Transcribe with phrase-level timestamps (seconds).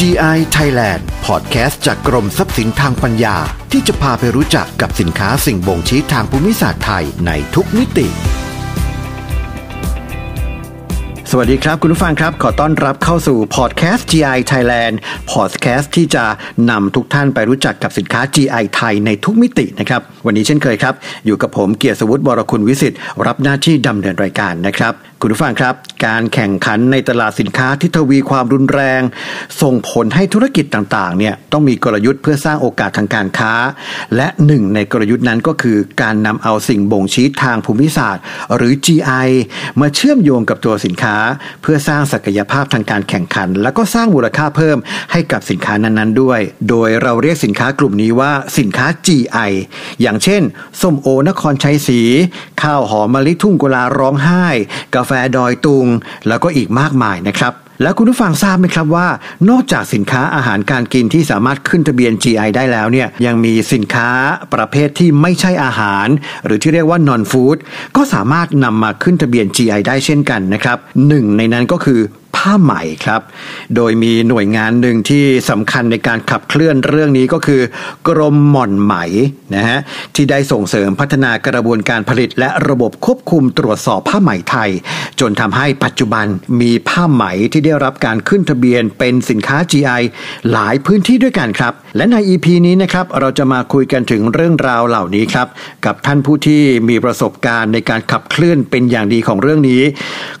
[0.00, 3.36] GI Thailand พอดแคสต์จากกรมทรัพย์สินทางปัญญา
[3.72, 8.06] ที่จะพาไปรู้จักกับสินค้าสิ่งบ่งชี้ทางภูมิศาสตร์ไทยในทุกมิติ
[11.30, 14.94] สวัสดีครับคุณผู้ฟังครับ ขอต้อนรับเข้าสู่พอดแคสต์ GI Thailand
[15.32, 16.24] พอดแคสต์ที่จะ
[16.70, 20.94] นำทุกท่านไปรู้จักกับสินค้า GI ไทยในทุกมิตินะครับ วันนี้เช่นเคยครับ
[21.26, 24.92] อยู่กับผมเกียรติสวุฒิวรคุณวิสิทธิ์รับหน้าที่ดำเนินรายการนะครับ
[25.26, 25.74] คุณผู้ฟังครับ
[26.06, 29.02] การแข่งขันในตลาดสินค้าที่ทวีความรุนแรง
[29.62, 33.52] ส่งผลให้ธุรกิจต่างๆเนี่ยต้องมีกลยุทธ์เพื่อสร้างโอกาสทางการค้า
[34.16, 38.22] และหนึ่งในกลยุทธ์นั้นก็คือการนำเอาสิ่งบ่งชี้ทางภูมิศาสตร์
[38.56, 39.28] หรือ GI
[39.80, 41.16] มาเชื่อมโยงกับตัวสินค้า
[41.62, 44.78] เพื่อสร้างศักยภาพทางการแข่งขัน แล้วก็สร้างมูลค่าเพิ่ม
[45.12, 49.50] ให้กับสินค้านั้นๆ ด้วย โดยเราเรียกสินค้ากลุ่มนี้ว่าสินค้า GI
[50.00, 50.42] อย่างเช่น
[50.80, 52.00] ส้มโอนครชัยศรี
[52.62, 54.46] ข้าวหอมมะลิทุ่งกุลาร้องไห้
[54.94, 55.86] กาแฟดอยตุง
[56.28, 59.08] แล้วก็อีกมากมายนะครับ แล้วคุณผู้ฟังทราบไหมครับว่า
[59.50, 64.10] นอกจากสินค้าอาหารการกินที่สามารถขึ้นทะเบียน GI ได้แล้วเนี่ยยังมีสินค้า
[64.54, 66.06] ประเภทที่ไม่ใช่อาหาร
[66.44, 67.56] หรือที่เรียกว่า non food
[67.96, 72.00] ก็สามารถนำมาขึ้นทะเบียน GI ได้เช่นกันนะครับหนึ่งในนั้นก็คือ
[72.44, 72.72] ผ้าไหม
[73.04, 73.22] ครับ
[73.76, 77.60] โดยมีหน่วยงานหนึ่งที่สำคัญในการขับเคลื่อนเรื่องนี้ก็คือ
[78.08, 78.94] กรมหม่อนไหม
[79.54, 79.78] นะฮะ
[80.14, 84.70] ที่ได้ส่งเสริมพัฒนากระบวนการผลิต และระบบควบคุมตรวจสอบผ้าไหมไทย
[85.20, 86.26] จนทำให้ปัจจุบัน
[86.60, 90.02] มีผ้าไหมที่ได้รับการขึ้นทะเบียนเป็นสินค้า GI
[90.52, 95.46] หลายพื้นที่ด้วยกันครับ และใน EP นี้นะครับเราจะมาคุยกันถึงเรื่องราวเหล่านี้ครับ
[95.84, 99.82] กับท่านผู้ที่มีประสบการณ์ในการขับเคลื่อนเป็นอย่างดีของเรื่องนี้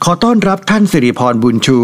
[0.04, 1.78] ขอต้อนรับท่านสิริพรบุญชู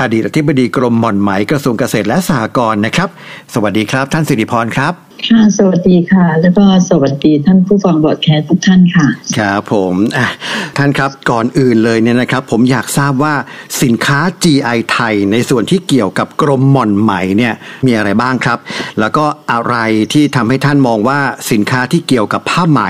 [0.00, 3.08] อดีตอธิบดีกรมหม่อนไหมกระทรวงเกษตรและสหกรณ์นะครับ
[3.54, 4.94] สวัสดีครับ ท่านสิริพรครับ
[5.28, 9.06] ค่ะ สวัสดีค่ะ แล้วก็สวัสดีท่านผู้ฟังบอดแคสต์ทุกท่านค่ะ
[9.38, 10.28] ครับผมอะ
[10.76, 13.34] ท่านครับก่อนอื่นเลยเนี่ยนะครับ ผมอยากทราบว่า
[13.82, 17.54] สินค้า GI ไทย ในส่วนที่เกี่ยวกับกรมหม่อนไหมเนี่ย
[17.86, 18.58] มีอะไรบ้างครับ
[19.00, 19.76] แล้วก็อะไร
[20.12, 21.18] ที่ทำให้ท่านมองว่า
[21.52, 22.80] สินค้าที่เกี่ยวกับผ้าไหม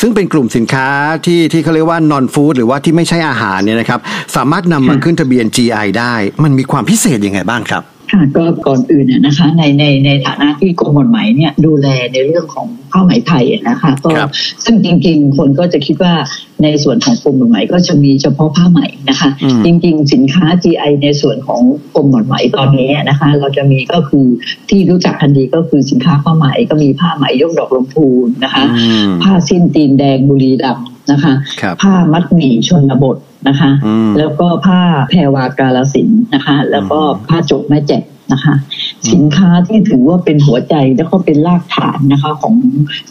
[0.00, 0.86] ซึ่งเป็นกลุ่มสินค้า
[1.26, 4.00] ที่ที่เขาเรียกว่า non food หรือว่าที่ไม่ใช่อาหารเนี่ยนะครับ
[4.36, 6.14] สามารถนำมาขึ้นทะเบียน GI ได้
[6.44, 14.30] มันมีความพิเศษยังไงบ้างครับ ค่ะก็ก่อนอื่นน่ะนะคะในในในฐานะที่กรมหม่อนไหมเนี่ยดูแลในเรื่องของผ้าไหมไทยอะนะคะก็ครับ
[14.64, 16.14] ซึ่งจริง ๆ คนก็จะคิดว่า
[16.62, 18.80] ในส่วนของกรมหม่อนไหมก็จะมีเฉพาะผ้าไหม
[19.10, 21.60] นะคะอืมจริง ๆ สินค้า GI ในส่วนของ
[21.94, 24.26] กรมหม่อนไหมตอนนี้นะคะ เราจะมีก็คือ
[24.68, 33.16] ที่รู้จักกันดีก็คือสินค้าผ้าไหมก็มีผ้าไหมยกดอกลำพูนนะคะอืมผ้าสิ้นตีนแดงบุรีรัมย์ นะคะครับผ้ามัดหมี่ชนบท
[33.48, 38.54] นะคะอืมแล้วก็ผ้าแพรวากาลสินธุ์นะคะ แล้วก็ผ้าจกแม่แจ่มนะคะ
[39.12, 42.54] สินค้าที่ถือว่าเป็นหัวใจแล้วก็เป็นรากฐานนะคะ ของ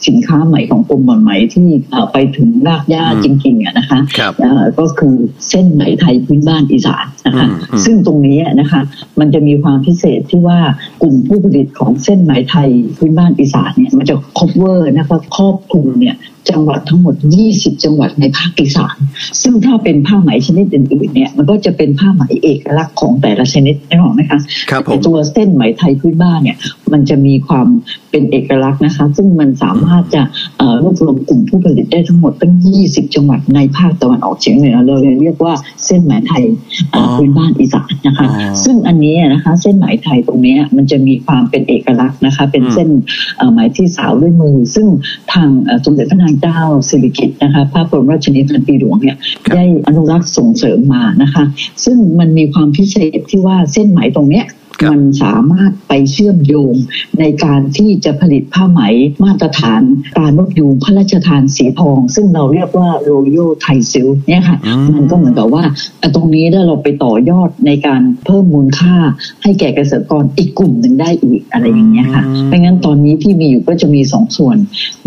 [0.05, 5.15] สินค้าใหม่ของกรมหม่อนไหมที่เอ่อไปถึงรากหญ้าอืมจริงๆอะนะคะครับเอ่อก็คือ
[5.49, 8.81] เส้นไหมไทยพื้นบ้านอีสานนะคะอืมอืมซึ่งตรงนี้นะคะ
[9.19, 10.59] มันจะมีความพิเศษที่ว่า
[11.01, 16.15] กลุ่มผู้ผลิตของเส้นไหมไทยพื้นบ้านอีสานเนี่ยมันจะ cover นะคะครอบคลุมเนี่ย
[16.49, 17.15] จังหวัดทั้งหมด
[17.49, 18.97] 20 จังหวัดในภาคอีสาน
[19.41, 24.39] ซึ่งถ้าเป็นผ้าไหมชนิดอื่นๆเนี่ย มันก็จะเป็นผ้าไหมเอกลักษณ์ของแต่ละชนิดนึกออกไหมคะ
[24.69, 26.57] ครับผมแต่ตัวเส้นไหมไทยพื้นบ้านเนี่ย
[26.93, 27.67] มันจะมีความ
[28.11, 30.21] เป็นเอกลักษณ์นะคะ ซึ่งมันสามารถจะ
[30.57, 32.53] เอ่อรวบรวมกลุ่มผู้ผลิตได้ทั้งหมดตั้ง
[32.85, 35.53] 20 จังหวัดในภาคตะวันออกเฉียงเหนือเราเลยเรียกว่า
[35.85, 36.43] เส้นไหมไทย
[36.91, 42.89] เอ่ออ๋อพื้นบ้านอีสานนะคะอ๋อซึ่งอันนี้นะคะ เส้นไหมไทยตรงเนี้ยมันจะมีความเป็นเอกลักษณ์นะคะ เป็นอืมเส้น
[43.37, 44.87] เอ่อไหมที่สาวด้วยมือ ซึ่ง
[45.33, 46.59] ทางเอ่อสมเด็จพระนางเจ้า
[46.89, 51.43] สิริกิติ์นะคะพระบรมราชินีพันปีหลวงเนี่ยครับได้อนุรักษ์ส่งเสริมมานะคะ
[51.85, 56.73] ซึ่งมันมีความพิเศษที่ว่าเส้นไหมตรงเนี้ยครับ มันสามารถไปเชื่อมโยง
[57.19, 58.81] ในการที่จะผลิตผ้าไหม
[59.23, 59.81] มาตรฐาน
[60.17, 65.63] การนกยูงพระราชทานสีทอง ซึ่งเราเรียกว่าโรโยไทซิลเนี่ยค่ะอืมมันก็เหมือนกับว่า
[65.99, 68.95] เอ่อตรงนี้ถ้าเราไปต่อยอดในการเพิ่มมูลค่า
[69.43, 74.57] ให้แก่เกษตรกรอีกกลุ่มหนึ่งได้อีกอะไรอย่างเงี้ยค่ะอืมไม่งั้นตอนนี้ที่มีอยู่ก็จะมีสองส่วน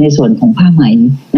[0.01, 0.85] ในส่วนของผ้าไหม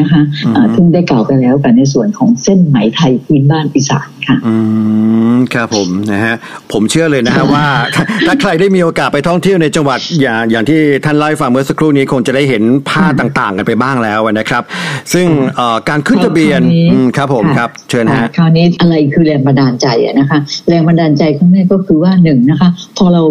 [0.00, 4.54] นะคะอืมเอ่อซึ่งได้กล่าวไปแล้วกับในส่วนของเส้นไหมไทยพื้นบ้านอีสานค่ะ อื
[5.34, 6.34] มครับผมนะฮะ
[6.72, 7.66] ผมเชื่อเลยนะฮะว่า
[8.26, 14.62] ถ้าใครได้มีโอกาสไปท่องเที่ยวในจังหวัดอย่างอย่างที่ท่านเล่าให้ฟังเมื่อสักครู่นี้คงจะได้เห็นผ้าต่างๆ กันไปบ้างแล้วนะครับ
[15.12, 15.26] ซึ่ง
[15.56, 20.38] เอ่อการขึ้นทะเบียนคราวนี้อืมครับผมครับเชิญฮะคราวนี้อะไรคือแรงบันดาลใจอะนะคะ
[20.68, 23.22] แรงบันดาลใจข้างในก็คือว่าหนึ่งนะคะ พอเรา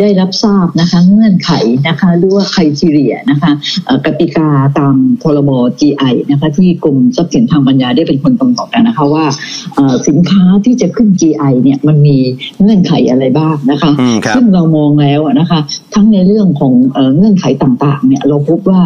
[0.00, 1.50] ได้รับทราบนะคะเงื่อนไข
[1.88, 3.52] นะคะหรือว่าไครทีเรียนะคะ
[3.84, 4.48] เอ่อกติกา
[4.78, 5.50] ตามพรบ
[5.80, 9.24] GI นะคะที่กรมทรัพย์สินทางปัญญาได้เป็นคนกำหนดนะคะว่า
[9.74, 12.16] เอ่อสินค้าที่จะขึ้น GI เนี่ยมันมี
[12.60, 15.60] เงื่อนไขอะไรบ้างนะคะอืมครับซึ่งเรามองแล้วนะคะ
[15.94, 16.72] ทั้งในเรื่องของ
[17.16, 18.80] เงื่อนไขต่างๆเนี่ยเราพบว่า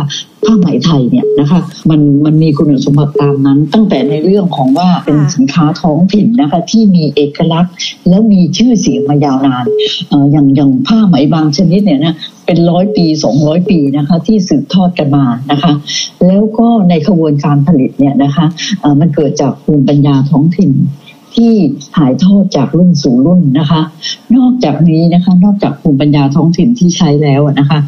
[0.44, 1.60] ผ้าไหมไทยเนี่ยนะคะ
[1.90, 7.74] มันมันมีคุณสมบัติตามนั้น ตั้งแต่ในเรื่องของว่าเป็นสินค้าท้องถิ่นนะคะที่มีเอกลักษณ์
[8.08, 9.64] แล้วมีชื่อเสียงมายาวนาน
[10.32, 12.16] อย่างอย่างผ้าไหมบางชนิดเนี่ยนะ
[12.46, 15.72] เป็นร้อยปีสองร้อยปีนะคะที่สืบทอดกันมานะคะ
[16.26, 18.46] แล้วก็ในขบวนการผลิตเนี่ยนะคะ
[19.00, 20.70] มันเกิดจากภูมิปัญญาท้องถิ่น
[21.36, 21.52] ที่
[21.96, 23.80] ถ่ายทอดจากรุ่นสู่รุ่นนะคะ
[24.36, 27.78] นอกจากนี้นะคะ นอกจากภูมิปัญญาท้องถิ่นที่ใช้แล้วนะคะ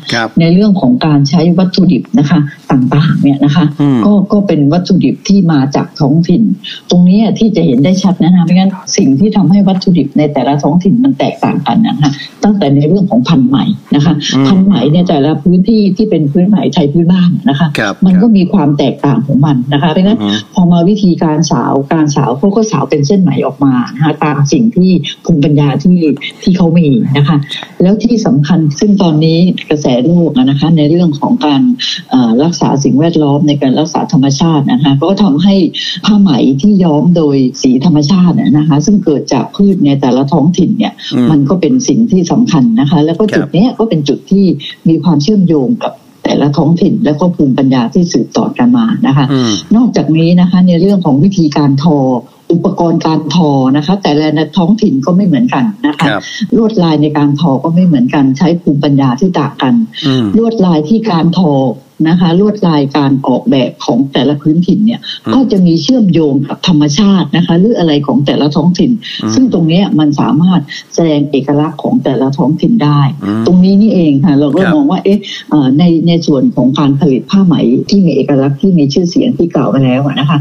[0.41, 2.39] ในเรื่องของการใช้วัตถุดิบนะคะ
[2.71, 3.65] ต่างๆ เนี่ยนะคะ
[4.05, 6.43] ก็ก็เป็นวัตถุดิบที่มาจากท้องถิ่น
[6.91, 12.11] ตรงนี้ที่จะเห็นได้ชัดนะคะไม่งั้นสิ่งที่ทำให้วัตถุดิบในแต่ละท้องถิ่นมันแตกต่างกันนะคะ
[12.45, 13.65] ตั้งแต่ในเรื่องของพันธุ์ใหม่
[13.95, 14.15] นะคะ
[14.47, 17.69] พันธุ์ใหม่เนี่ยแต่ละพื้นที่ที่เป็นพื้นใหม่ไทยพื้นบ้านนะคะ
[18.07, 20.19] มันก็มีความแตกต่างของมันนะคะเพราะงั้น
[20.55, 24.91] พอมาวิธีการสาวการสาวเขาก็สาวเป็นเส้นไหมออกมานะคะตามสิ่งที่
[25.25, 25.99] ภูมิปัญญาที่
[26.43, 27.37] ที่เขามีนะคะ
[27.83, 29.39] แล้วที่สำคัญซึ่งตอนนี้
[29.71, 31.63] กระแสโลกนะคะ ในเรื่องของการ
[32.45, 35.55] รักษาสิ่งแวดล้อมในการรักษาธรรมชาตินะคะก็ทำให้
[36.07, 36.31] ผ้าไหม
[36.61, 40.93] ที่ย้อมโดยสีธรรมชาตินะคะ ซึ่งเกิดจากพืชในแต่ละท้องถิ่นเนี่ย
[41.31, 44.45] มันก็เป็นสิ่งที่สำคัญนะคะ แล้วก็จุดนี้ก็เป็นจุดที่
[44.89, 45.93] มีความเชื่อมโยงกับ
[46.25, 49.25] แต่ละท้องถิ่นและก็ภูมิปัญญาที่สืบต่อกันมานะคะ
[49.77, 51.99] นอกจากนี้นะคะในเรื่องของวิธีการทอ
[52.53, 56.07] อุปกรณ์การทอนะคะ แต่ละท้องถิ่นก็ไม่เหมือนกันนะคะ
[56.57, 59.75] ลวดลายในการทอก็ไม่เหมือนกัน ใช้ภูมิปัญญาที่ต่างกัน
[60.39, 61.53] ลวดลายที่การทอ
[62.09, 65.01] นะคะ ลวดลายการออกแบบของแต่ละพื้นถิ่นเนี่ย
[65.35, 68.91] ก็จะมีเชื่อมโยงกับธรรมชาตินะคะ หรืออะไรของแต่ละท้องถิ่น
[69.35, 70.61] ซึ่งตรงนี้มันสามารถ
[70.95, 73.01] แสดงเอกลักษณ์ของแต่ละท้องถิ่นได้
[73.47, 75.19] ตรงนี้นี่เองค่ะเราก็มองว่าเอ๊ะ
[75.79, 77.55] ในในส่วนของการผลิตผ้าไหม
[77.89, 80.39] ที่มีเอกลักษณ์ที่มีชื่อเสียงที่กล่าวไปแล้วนะคะ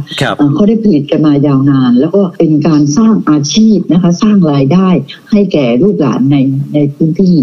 [0.56, 4.89] เขาได้ผลิตกันมายาวนาน แล้วก็เป็นการสร้างอาชีพนะคะ สร้างรายได้
[5.31, 6.38] ให้แก่ลูกหลานใน
[6.74, 7.36] ในพื้นที่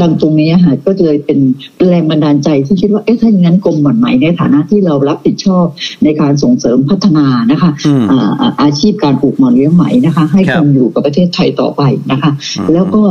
[0.00, 1.38] ดังตรงนี้ค่ะก็เลยเป็น
[1.86, 5.66] แรงบันดาลใจที่คิดว่าเอ๊ะถ้าอย่างนั้นกรมหม่อนไหมในฐานะที่เรารับผิดชอบ
[6.04, 7.70] ในการส่งเสริมพัฒนานะคะ
[8.62, 12.32] อาชีพการปลูกหม่อนเลี้ยงไหมนะคะ ให้คงอยู่กับประเทศไทยต่อไปนะคะ
[12.72, 13.02] แล้วก็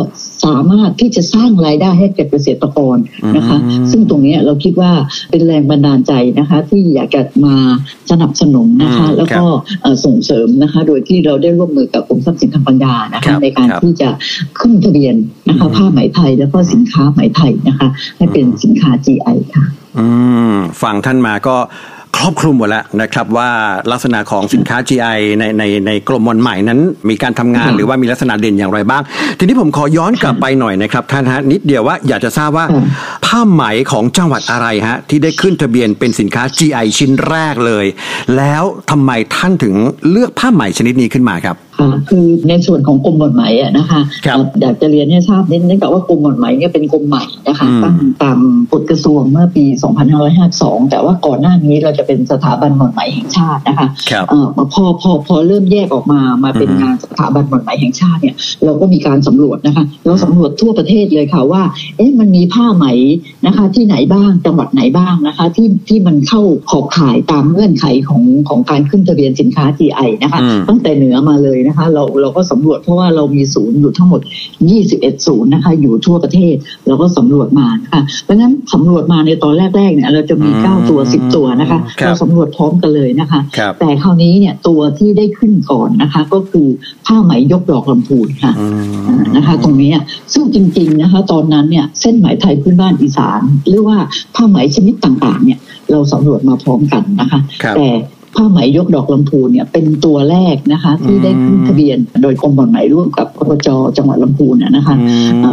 [0.45, 2.97] สามารถที่จะสร้างรายได้ให้แก่เกษตรกร
[3.35, 3.57] นะคะ
[3.91, 4.91] ซึ่งตรงนี้เราคิดว่า
[5.31, 7.55] เป็นแรงบันดาลใจนะคะ ที่อยากจะมา
[8.11, 9.45] สนับสนุนนะคะ แล้วก็
[10.05, 14.09] ส่งเสริมนะคะ โดยที่เราได้ร่วมมือกับกรมทรัพย์สินทางปัญญานะคะในการที่จะ
[14.59, 15.15] ขึ้นทะเบียน
[15.49, 17.87] นะคะผ้าไหมไทยแล้วก็สินค้าไหมไทยนะคะ
[18.17, 19.65] ให้เป็นสินค้า GI ค่ะ
[19.97, 20.05] อื
[20.53, 21.55] มฟังท่านมาก็
[22.19, 23.49] ครอบคลุมหมดแล้วนะครับว่า
[23.91, 29.01] ลักษณะของสินค้า GI ในในในกรมมอนใหม่นั้น มีการทำงานหรือว่ามีลักษณะเด่นอย่างไรบ้าง
[29.37, 32.65] ทีนี้ผมขอย้อนกลับไปหน่อยนะครับท่านฮะนิดเดียวว่าอยากจะทราบว่า
[33.25, 37.85] ผ้าไหมของจังหวัดอะไรฮะที่ได้ขึ้นทะเบียนเป็นสินค้า GI ชิ้นแรกเลย
[38.37, 39.75] แล้วทำไมท่านถึง
[40.09, 41.55] เลือกผ้าไหมชนิดนี้ขึ้นมาครับ
[42.09, 43.99] คือในส่วนของกรมกฎหมายนะคะ
[44.61, 48.39] อยากจะเรียนให้ทราบนิดนึงว่ากรมกฎหมายเนี่ยเป็นกรมใหม่นะคะตั้งตาม
[48.73, 49.65] กฎกระทรวงเมื่อปี
[50.27, 53.87] 2552 แต่ว่าก่อนหน้านี้เราจะเป็นสถาบันกฎหมายแห่งชาตินะคะ
[54.73, 58.35] พอพอพอเริ่มแยกออกมามาเป็นงานสถาบันกฎหมายแห่งชาติเนี่ย
[58.65, 61.63] เราก็มีการสำรวจนะคะเราสำรวจทั่วประเทศเลยค่ะว่า
[61.97, 62.85] เอ๊ะมันมีผ้าไหม
[63.45, 70.39] นะคะ ที่ไหนบ้างจังหวัดไหนบ้างนะคะ ที่ที่มันเข้าขอบข่ายตามเงื่อนไขของของการขึ้นทะเบียนสินค้า GI นะคะ
[70.69, 74.21] ตั้งแต่เหนือมาเลยนะคะ เราเราก็สำรวจเพราะว่าเรามีศูนย์อยู่ทั้งหมด
[74.73, 76.55] 21 ศูนย์นะคะ อยู่ทั่วประเทศ
[76.87, 83.39] เราก็สำรวจมาค่ะเพราะงั้นสำรวจมาในตอนแรกๆเนี่ยเราจะมี 9 ตัว 10 ตัวนะคะ เราสำรวจพร้อมกันเลยนะคะ
[83.79, 86.67] แต่คราวนี้เนี่ยตัวที่ได้ขึ้นก่อนนะคะ ก็คือ
[87.05, 88.53] ผ้าไหมยกดอกลำพูนค่ะ
[89.35, 89.91] นะคะ ตรงนี้
[90.33, 93.97] ซึ่งจริง ๆนะคะ ตอนนั้นเนี่ยเส้นไหมไทยพื้นบ้านอีสาน หรือว่า
[94.35, 95.59] ผ้าไหมชนิดต่างๆ เนี่ย
[95.91, 97.39] เราสำรวจมาพร้อมกันนะคะ
[97.75, 97.87] แต่
[98.35, 104.95] ผ้าไหมยกดอกลำพูนเนี่ยเป็นตัวแรกนะคะ ที่ได้ขึ้นทะเบียน โดยกรมบ่อนไหมร่วมกับปปจจังหวัดลำพูนนะคะ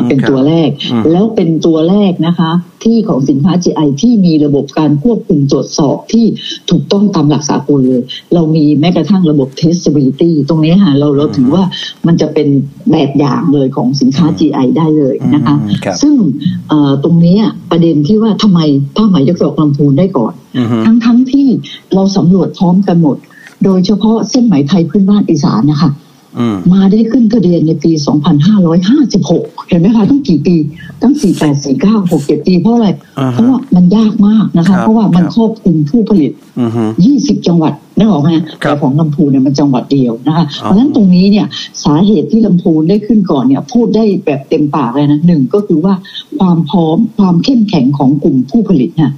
[0.08, 0.68] เป็นตัวแรก
[1.12, 2.50] แล้วเป็นตัวแรกนะคะ
[2.84, 6.26] ที่ของสินค้า GI ที่มีระบบการควบคุมตรวจสอบที่
[6.70, 8.02] ถูกต้องตามหลักสากลเลย
[8.34, 11.62] เรามีแม้กระทั่งระบบ testability ตรงนี้ค่ะเราเราถือว่า
[12.06, 12.48] มันจะเป็น
[12.90, 15.56] แบบอย่างเลยของสินค้า GI ได้เลยนะคะ
[16.02, 16.14] ซึ่ง
[17.04, 17.38] ตรงนี้
[17.70, 18.60] ประเด็นที่ว่าทำไม
[18.96, 20.34] ผ้าไหมยกดอกลำพูนได้ก่อน
[20.84, 21.46] ทั้งทั้งที่
[21.94, 23.16] เราสำรวจพร้อมกันหมด
[23.64, 25.90] โดยเฉพาะเส้นไหมไทยพื้นบ้านอีสานนะคะ
[26.72, 27.92] มาได้ขึ้นทะเบียนในปี
[28.80, 30.56] 2556 เห็นไหมคะตั้งกี่ปี
[31.02, 32.88] ตั้ง 48 49 67 ปีเพราะอะไร
[33.32, 36.32] เพราะว่ามันยากมากนะคะ เพราะว่ามันครอบคลุมผู้ผลิต
[36.88, 38.28] 20 จังหวัด นึกออกไหม
[38.60, 41.46] แต่ของลำพูนเนี่ยมันจังหวัดเดียวนะคะเพราะฉะนั้นตรงนี้เนี่ย
[41.84, 45.94] สาเหตุที่ลำพูนได้ขึ้นก่อนเนี่ยพูดได้แบบเต็มปากเลยนะหนึ่งก็คือว่า
[46.38, 49.10] ความพร้อมความเข้มแข็งของกลุ่มผู้ผลิตเนี่ย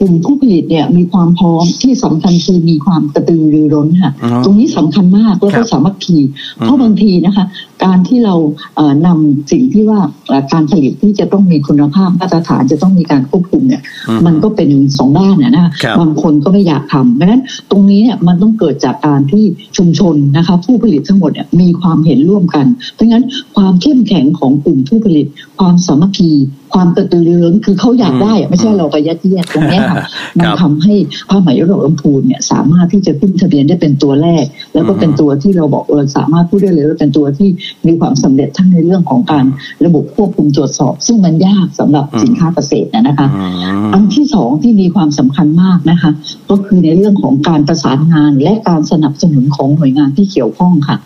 [0.00, 4.12] กลุ่มผู้ผลิตเนี่ยมีความพร้อมที่สำคัญคือมีความกระตือรือร้นค่ะ
[4.44, 6.18] ตรงนี้สำคัญมากแล้วก็สามัคคี
[6.60, 7.44] เพราะบางทีนะคะ
[7.84, 8.34] การที่เรา
[8.76, 19.44] เอ่อนำสิ่งที่ว่าเอ่อการผลิตที่จะต้องมีคุณภาพมาตรฐานจะต้องมีการควบคุมเนี่ยอืมมันก็เป็นสองด้านนะนะครับบางคนก็ไม่อยากทำเพราะฉะนั้นตรงนี้เนี่ยมันต้องเกิดจากการที่
[19.76, 23.24] ชุมชนนะคะผู้ผลิตทั้งหมดเนี่ยมีความเห็นร่วมกัน เพราะงั้น
[23.56, 25.26] ความเข้มแข็งของกลุ่มผู้ผลิต
[25.58, 26.32] ความสามัคคี
[26.74, 29.98] ความกระตือรือร้นคือเขาอยากได้อะไม่ใช่เราไปยัดเยียดตรงเนี้ยค่ะ
[30.38, 30.94] มันครับทำให้
[31.30, 37.48] ผ้าไหมยุโรปลำพูนเนี่ยสามารถที่จะขึ้นทะเบียนได้เป็นตัวแรก แล้วก็เป็นตัวที่เราบอกเออสามารถพูดได้เลยว่าเป็นตัวที่
[37.86, 39.44] มีความสำเร็จทั้งในเรื่องของการ
[39.84, 43.44] ระบบควบคุมตรวจสอบ ซึ่งมันยากสำหรับสินค้าเกษตรนะนะคะอื
[43.80, 46.10] มอันที่สองที่มีความสำคัญมากนะคะ
[46.50, 50.96] ก็คือในเรื่องของการประสานงานและการสนับสนุนของหน่วยงานที่เกี่ยวข้องค่ะ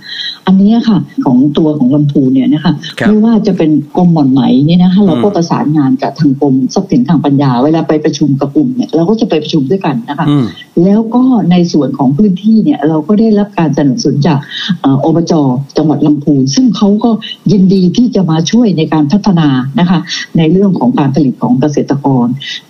[0.49, 10.45] อันนี้ค่ะของตัวของลำพูนเนี่ยนะคะครับไม่ว่าจะเป็นกรมหม่อนไหมเนี่ยนะคะเราก็ประสานงานกับทางกรมทรัพย์สินทางปัญญา เวลาไปประชุมกับกลุ่มเนี่ยเราก็จะไปประชุมด้วยกันนะคะอืม
[10.85, 14.39] แล้วก็ในส่วนของพื้นที่เนี่ยเราก็ได้รับการสนับสนุนจาก
[14.81, 15.33] เอ่ออบจ
[15.77, 17.11] จังหวัดลำพูน ซึ่งเขาก็
[17.53, 19.49] ยินดีที่จะมาช่วยในการพัฒนา
[19.81, 19.99] นะคะ
[20.39, 22.27] ในเรื่องของการผลิตของเกษตรกร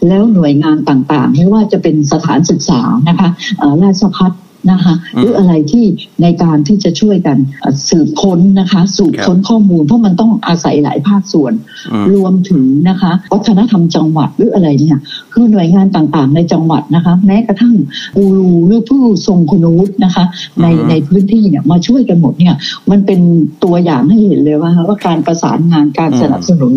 [0.09, 4.33] แล้วหน่วยงานต่างๆ ไม่ว่าจะเป็นสถานศึกษานะคะเอ่อราชพัฒ
[4.71, 5.85] นะคะหรืออะไรที่
[6.23, 11.53] ในการที่จะช่วยกันเอ่อสืบค้นนะคะสืบค้นข้อมูล เพราะมันต้องอาศัยหลายภาคส่วน
[11.93, 14.99] อืมรวมถึงนะคะวัฒนธรรมจังหวัดหรืออะไรเนี่ย
[15.33, 17.75] คือหน่วยงานต่างๆ ในจังหวัดนะคะแม้กระทั่ง
[18.17, 20.25] กูรูหรือผู้ทรงคุณวุฒินะคะ
[20.63, 22.55] ในอืมในพื้นที่เนี่ยมาช่วยกันหมดเนี่ย
[22.91, 23.21] มันเป็น
[23.65, 26.73] ตัวอย่างให้เห็นเลยว่าว่าการประสานงานการสนับสนุน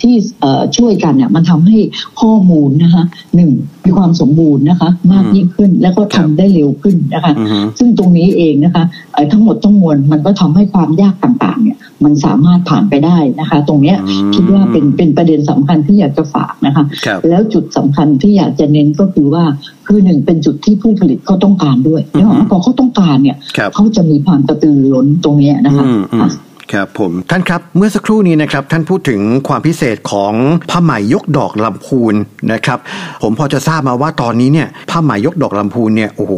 [0.00, 1.78] ที่เอ่อช่วยกันเนี่ยมันทำให้
[2.20, 3.04] ข้อมูลนะคะ
[3.36, 3.50] หนึ่ง
[3.84, 19.44] มีความสมบูรณ์นะคะ มากยิ่งขึ้นแล้วก็ทำได้เร็วขึ้นนะคะอืมซึ่งตรงนี้เองนะคะเอ่อทั้งหมดทั้งมวลมันก็ทำให้ความยากต่างๆ เนี่ย มันสามารถผ่านไปได้นะคะ ตรงเนี้ยอืมคิดว่าเป็นเป็นประเด็นสำคัญที่อยากจะฝากนะคะครับแล้วจุดสำคัญที่อยากจะเน้นก็คือว่า
[19.86, 26.30] คือหนึ่งเป็นจุดที่ผู้ผลิตเขาต้องการด้วยอือฮึเนกอะพอเขาต้องการเนี่ยครับเขาจะมีความกระตือรือร้นตรงเนี้ยนะคะอืมอืม
[26.72, 30.32] ค่ะครับผมท่านครับเมื่อสักครู่นี้นะครับท่านพูดถึงความพิเศษของ
[30.70, 32.14] ผ้าไหมยกดอกลำพูน
[32.52, 32.78] นะครับ
[33.22, 36.32] ผมพอจะทราบมาว่าตอนนี้เนี่ยผ้าไหมยกดอกลำพูนเนี่ยโอ้โห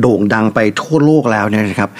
[0.00, 1.90] โด่งดังไปทั่วโลกแล้วเนี่ยนะครับ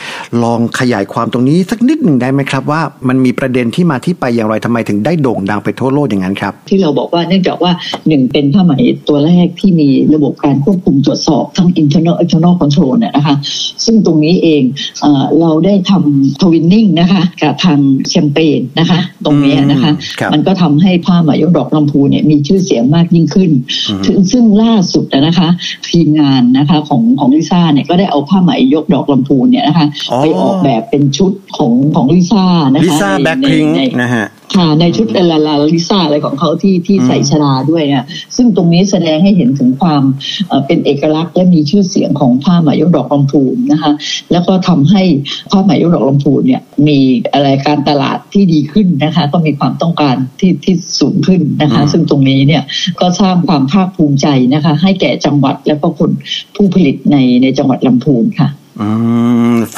[0.43, 7.73] ลองขยายความตรงนี้สักนิดหนึ่งได้ไหมครับว่ามันมีประเด็นที่มาที่ไปอย่างไรทำไมถึงได้โด่งดังไปทั่วโลกอย่างนั้นครับ ที่เราบอกว่าเนื่องจากว่า
[8.09, 8.73] หนึ่งเป็นผ้าไหม
[9.09, 13.37] ตัวแรกที่มีระบบการควบคุมตรวจสอบทั้ง internal external control เนี่ยนะคะ
[13.85, 14.63] ซึ่งตรงนี้เอง
[15.03, 23.51] เอ่อเราได้ทำทวินนิ่งนะคะกับทางแชมเปญนะคะ ตรงเนี้ยนะคะอืมครับมันก็ทำให้ผ้าไหมยกดอกลำพูเนี่ยมีชื่อเสียงมากยิ่งขึ้น
[23.89, 25.49] อืมถึงซึ่งล่าสุดนะคะ
[25.91, 32.45] ทีมงานนะคะของของลิซ่าเนี่ยก็ได้เอาผ้าไหมยกดอกลำพูเนี่ยนะคะอ๋อไปออกแบบเป็นชุดของของลิซ่า
[32.75, 38.05] นะคะลิซ่าในแบ็คในพิงในนะฮะ ค่ะในชุดเอลาลาลิซ่าอะไรของเขาที่ที่อืมใส่ชดาด้วยเนี่ย
[38.37, 40.03] ซึ่งตรงนี้แสดงให้เห็นถึงความ
[40.49, 43.93] เอ่อเป็นเอกลักษณ์และมีชื่อเสียงของผ้าไหมยกดอกลำพูนนะคะ
[44.33, 45.03] แล้วก็ทำให้
[45.51, 46.99] ผ้าไหมยกดอกลำพูนเนี่ยมี
[47.33, 52.63] อะไรการตลาดที่ดีขึ้นนะคะก็มีความต้องการที่ที่สูงขึ้นนะคะอืมซึ่งตรงนี้เนี่ย
[53.01, 56.11] ก็สร้างความภาคภูมิใจนะคะให้แก่จังหวัดและก็คน
[56.57, 58.68] ผู้ผลิตในในจังหวัดลำพูนค่ะอืม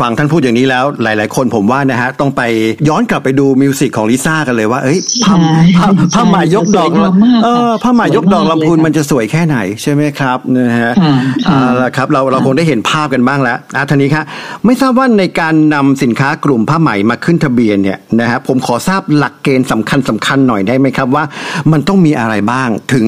[0.00, 2.42] ฟังท่านพูดอย่างนี้แล้วหลาย ๆ คนผมว่านะฮะ ต้องไป
[2.88, 11.14] ย้อนกลับไปดูมิวสิกของลิซ่ากันเลยว่าเอ้ยผ้าใช่ผ้าผ้าไหมยกดอกสวยงามมากเออค่ะผ้าไหมยกดอกสวยมากลำพูนเลยค่ะมันจะสวยแค่ไหนใช่ไหมครับนะฮะค่ะ
[11.46, 14.24] ค่ะเอาละครับเราเราค่ะคงได้เห็นภาพกันบ้างแล้วอะท่านี้ครับ
[14.64, 21.24] ไม่ทราบว่าในการนำสินค้ากลุ่มผ้าไหมมาขึ้นทะเบียนเนี่ยนะฮะผมขอทราบหลักเกณฑ์สำคัญสำคัญหน่อยได้ไหมครับว่า
[21.72, 23.06] มันต้องมีอะไรบ้างถึง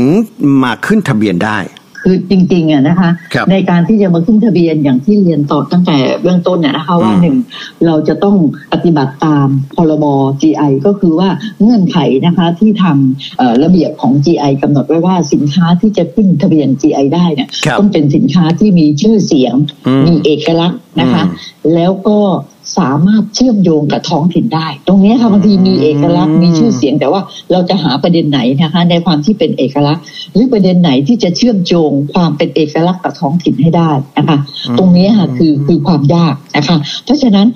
[0.63, 1.59] มาขึ้นทะเบียนได้
[2.03, 7.37] คือจริงๆอะนะคะครับในการที่จะมาขึ้นทะเบียนอย่างที่เรียนต่อตั้งแต่เบื้องต้นเนี่ยนะคะว่าอืมหนึ่ง
[7.87, 8.37] เราจะต้อง
[8.73, 10.05] ปฏิบัติตามพรบ
[10.41, 11.29] GI ก็คือว่า
[11.61, 12.97] เงื่อนไขนะคะที่ทาง
[13.39, 19.55] เอ่อระเบียบของ GI กำหนดไว้ว่าสินค้าที่จะขึ้นทะเบียน GI ได้เนี่ยครับต้องเป็นสินค้าที่มีชื่อเสียง
[19.87, 22.19] อืมมีเอกลักษณ์นะคะอืมแล้วก็
[22.79, 27.21] สามารถเชื่อมโยงกับท้องถิ่นได้ ตรงเนี้ยค่ะบางทีมีเอกลักษณ์มีชื่อเสียง แต่ว่า
[27.53, 34.39] เราจะหาประเด็นไหนนะคะ ในความที่เป็นเอกลักษณ์ หรือประเด็นไหนที่จะเชื่อมโยงความเป็นเอกลักษณ์กับท้องถิ่นให้ได้นะคะ
[34.69, 37.47] อืมตรงนี้ค่ะคือคือความยากนะคะ เพราะฉะนั้น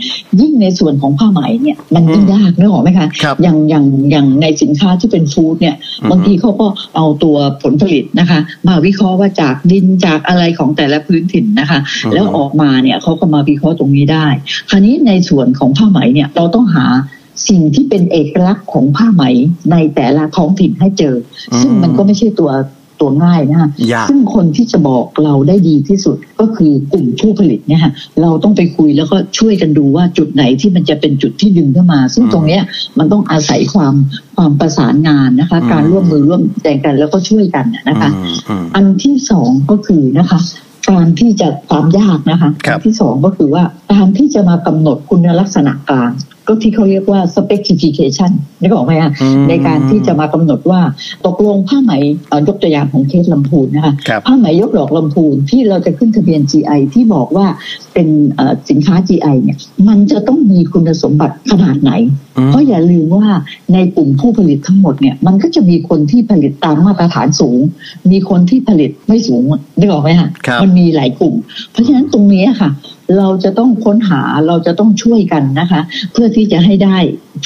[0.41, 14.27] ยิ่งในส่วนของผ้าไหมเนี่ยมันยิ่งยากนึกออกไหมคะครับอย่างอย่างอย่างในสินค้าที่เป็นฟู้ดเนี่ยอืมบางทีเขาก็เอาตัวผลผลิตนะคะ มาวิเคราะห์ว่าจากดินจากอะไรของแต่ละพื้นถิ่นนะคะอืมแล้วออกมาเนี่ยเขาก็มาวิเคราะห์ตรงนี้ได้
[14.71, 16.87] คราวนี้ในส่วนของผ้าไหมเนี่ยเราต้องหา
[17.49, 19.23] สิ่งที่เป็นเอกลักษณ์ของผ้าไหม
[19.73, 21.15] ในแต่ละท้องถิ่นให้เจอ
[21.53, 22.51] อมซึ่งมันก็ไม่ใช่ตัว
[23.01, 32.63] ตัวง่ายนะคะยากซึ่งคนที่จะบอกเราได้ดีที่สุดก็คือกลุ่มผู้ผลิตเนี่ยค่ะเราต้องไปคุยแล้วก็ช่วยกันดูว่าจุดไหนที่มันจะเป็นจุดที่ดึงเข้ามา ซึ่งอืมตรงเนี้ย
[32.99, 33.95] มันต้องอาศัยความ
[34.37, 40.41] ความประสานงานนะคะอืมการร่วมมือร่วมใจกันแล้วก็ช่วยกันนะคะอืมอืมอันที่สองก็คือนะคะ
[40.89, 46.13] การที่จะความยากนะคะครับอันที่สองก็คือว่าการที่จะมากำหนดคุณลักษณะกลาง
[46.47, 50.81] ก็ที่เขาเรียกว่า specification นึกออกไหมคะอืมในการที่จะมากำหนดว่า
[51.27, 51.93] ตกลงผ้าไหม
[52.29, 57.47] เอ่อยกตัวอย่างของเคสลำพูนนะคะครับผ้าไหมยกดอกลำพูนที่เราจะขึ้นทะเบียน GI ที่บอกว่า
[57.95, 61.91] เป็นเอ่อสินค้า GI เนี่ยมันจะต้องมีคุณสมบัติขนาดไหน
[62.37, 63.29] อืมเพราะอย่าลืมว่า
[63.75, 67.59] ในกลุ่มผู้ผลิตทั้งหมดเนี่ยมันก็จะมีคนที่ผลิตตามมาตรฐานสูง
[68.11, 69.45] มีคนที่ผลิตไม่สูง
[69.79, 71.35] นึกออกไหมคะครับมันมีหลายกลุ่ม
[71.73, 72.71] เพราะฉะนั้นตรงนี้ค่ะ
[73.19, 75.81] เราจะต้องค้นหาเราจะต้องช่วยกันนะคะ
[76.13, 76.97] เพื่อที่จะให้ได้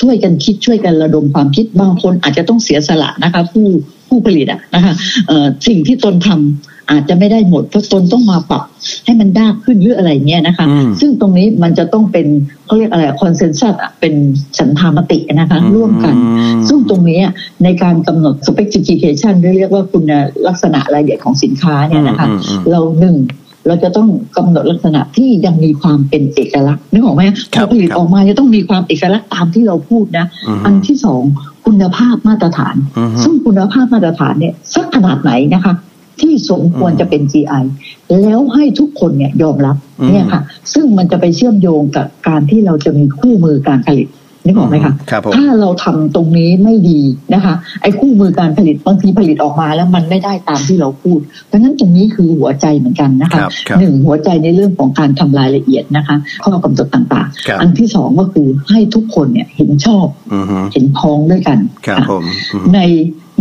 [0.00, 3.66] ช่วยกันคิดช่วยกันระดมความคิดบางคนอาจจะต้องเสียสละนะคะ ผู้
[4.08, 4.92] ผู้ผลิตอะนะคะ
[5.28, 8.64] เอ่อสิ่งที่ตนทำอาจจะไม่ได้หมดเพราะตนต้องมาปรับ
[9.04, 12.26] ให้มันได้ขึ้นหรืออะไรเงี้ยนะคะอืมซึ่งตรงนี้มันจะต้องเป็น
[12.64, 14.14] เขาเรียกอะไรคอนเซนแซสอะเป็น
[14.58, 17.20] ฉันทามตินะคะ ร่วมกันอืมซึ่งตรงนี้
[17.64, 20.04] ในการกำหนด specification หรือเรียกว่าคุณ
[20.46, 23.16] ลักษณะรายละเอียดของสินค้าเนี่ยนะคะอืมอืมเราหนึ่ง
[23.66, 27.22] เราจะต้องกำหนดลักษณะที่ยังมีความเป็นเอกลักษณ์นึกออกไหม
[27.54, 31.22] คพรัอบผลิตครับออกมาจะต้องมีความเอกลักษณ์ตามที่เราพูดนะอืมอันที่สอง
[31.66, 35.74] คุณภาพมาตรฐานอืมซึ่งคุณภาพมาตรฐานเนี่ยสักขนาดไหนนะคะ
[36.20, 37.64] ที่สมควรอืมจะเป็น GI
[38.22, 40.42] แล้วให้ทุกคนเนี่ยยอมรับอืมเนี่ยค่ะ
[40.74, 44.08] ซึ่งมันจะไปเชื่อมโยงกับการที่เราจะมีคู่มือการผลิต
[44.46, 47.00] นึกออกไหมคะครับผมถ้าเราทำตรงนี้ไม่ดี
[47.34, 62.80] นะคะ ไอ้คู่มือการผลิตบางทีผลิตออกมาแล้วมันไม่ได้ตามที่เราพูด เพราะฉะนั้นตรงนี้คือหัวใจเหมือนกันนะคะครับครับหนึ่งหัวใจในเรื่องของการทำรายละเอียดนะคะข้อกำหนดต่างครับๆอันที่สองก็คือให้ทุกคนเนี่ยเห็นชอบอืมฮึเห็นพ้องด้วยกันครับค่ะผมอืมใน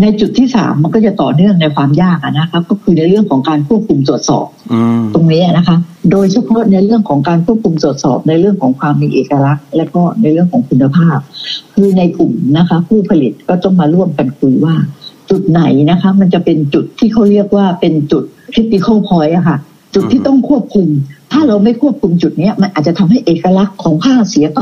[0.02, 5.78] ในจุดที่สามมันก็จะต่อเนื่องในความยากอะนะครับ ก็คือในเรื่องของการควบคุมตรวจสอบอืมตรงนี้นะคะ
[6.12, 11.18] โดยเฉพาะในเรื่องของการควบคุมตรวจสอบ ในเรื่องของความมีเอกลักษณ์ และก็ในเรื่องของคุณภาพ
[11.74, 14.76] คือในกลุ่มนะคะ ผู้ผลิตก็ต้องมาร่วมกันคุยว่า
[15.30, 19.58] จุดไหนนะคะ มันจะเป็นจุดที่เขาเรียกว่าเป็นจุด critical point อะค่ะ
[19.96, 20.88] จุดที่ต้องควบคุม
[21.32, 24.62] ถ้าเราไม่ควบคุมจุดเนี้ยมันอาจจะทำให้เอกลักษณ์ของผ้าเสียไป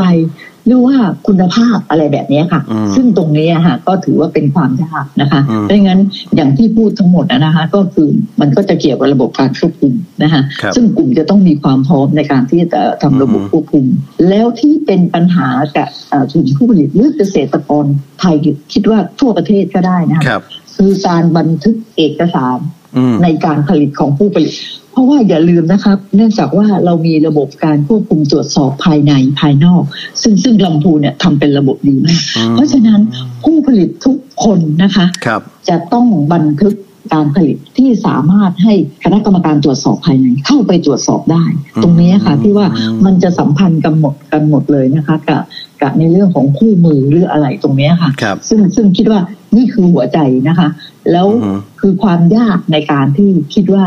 [0.67, 0.95] หรือว่า
[1.27, 6.01] คุณภาพอะไรแบบเนี้ยค่ะอืมซึ่งตรงนี้อะค่ะก็ถือว่าเป็นความยากนะคะอืมเพราะงั้น
[6.35, 8.09] อย่างที่พูดทั้งหมดอะนะคะก็คือ
[8.41, 9.93] มันก็จะเกี่ยวกับระบบการควบคุม
[10.23, 13.85] นะคะครับซึ่งกลุ่มจะต้องมีความพร้อมในการที่จะทำระบบอืมควบคุม
[14.29, 15.47] แล้วที่เป็นปัญหา
[15.77, 17.85] กับเอ่อกลุ่มผู้ผลิตหรือเกษตรกร
[18.19, 18.35] ไทย
[18.73, 20.43] คิดว่าทั่วประเทศก็ได้นะคะครับ
[20.77, 22.76] คือการบันทึกเอกสารอืม
[23.23, 24.53] ในการผลิตของผู้ผลิต
[24.91, 29.83] เพราะว่าอย่าลืมนะครับ เนื่องจากว่าเรามีระบบการควบคุมตรวจสอบภายในภายนอก
[30.21, 33.01] ซึ่งซึ่งลำพูนเนี่ยทำเป็นระบบดีมากอืมเพราะฉะนั้น
[33.43, 36.75] ผู้ผลิตทุกคนนะคะครับจะต้องบันทึก
[37.13, 38.73] การผลิตที่สามารถให้
[39.03, 41.43] คณะกรรมการตรวจสอบภายในเข้าไปตรวจสอบได้
[41.83, 42.67] ตรงนี้ค่ะที่ว่า
[43.05, 45.41] มันจะสัมพันธ์กันหมดกันหมดเลยนะคะกับ
[45.81, 49.19] กับในเรื่องของคู่มือหรืออะไรตรงนี้ค่ะครับซึ่งซึ่งคิดว่า
[49.55, 50.69] นี่คือหัวใจนะคะ
[51.11, 53.85] แล้วอือฮึคือความยากในการที่คิดว่า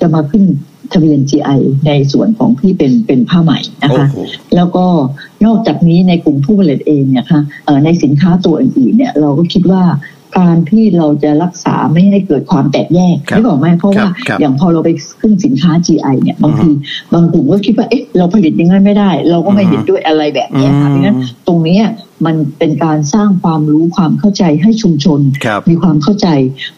[0.00, 0.44] จะมาขึ้น
[0.92, 4.18] ทะเบียน GI ในส่วนของที่เป็นเป็นผ้าไหมนะโอ้คะโห
[4.56, 4.86] แล้วก็
[5.46, 9.82] นอกจากนี้ในกลุ่มผู้ผลิตเองเนี่ยค่ะเอ่อในสินค้าตัวอื่นๆเนี่ยเราก็คิดว่า
[10.38, 16.70] การที่เราจะรักษาไม่ให้เกิดความแตกแยกครับนึกออกไหมเพราะว่าครับอย่างพอเราไปขึ้นสินค้า GI เนี่ยบางที
[17.12, 21.84] บางกลุ่มก็คิดว่าเอ๊ะเราผลิตอยังไงไม่ได้ เราก็ไม่เห็นด้วยอะไรแบบเนี้ยค่ะเพราะฉะนั้นตรงเนี้ย
[22.26, 26.28] มันเป็นการสร้างความรู้ความเข้าใจให้ชุมชนครับมีความเข้าใจ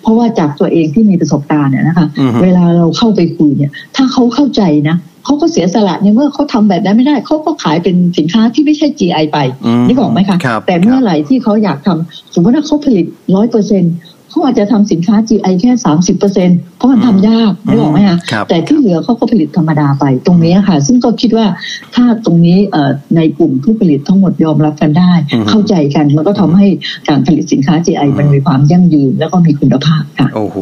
[0.03, 4.97] เพราะว่าจากตัวเองที่มีประสบการณ์เนี่ยนะคะอือฮึเวลาเราเข้าไปคุยเนี่ย ถ้าเขาเข้าใจนะ
[5.29, 13.85] เขาก็เสียสละในเมื่อเขาทำแบบนั้นไม่ได้เขาก็ขายเป็นสินค้าที่ไม่ใช่ GI ไปอืมนี่บอกไหมคะครับแต่เมื่อไหร่ที่เขาอยากทำสมมติว่าเขาผลิตร้อยเปอร์เซ็น
[14.31, 21.47] เขาอาจจะทำสินค้า GI แค่สามสิบเปอร์เซ็นเพราะมันทำยากไม่บอกไหมคะครับแต่ที่เหลือเขาก็ผลิตธรรมดาไปตรงนี้ค่ะ ซึ่งก็คิดว่า
[21.95, 26.67] ถ้าตรงนี้เอ่อในกลุ่มผู้ผลิตทั้งหมดยอมรับกันได้อือฮึเข้าใจกันมันก็ทำให้
[27.09, 30.57] การผลิตสินค้า GI มันมีความยั่งยืน แล้วก็มีคุณภาพค่ะโอ้โห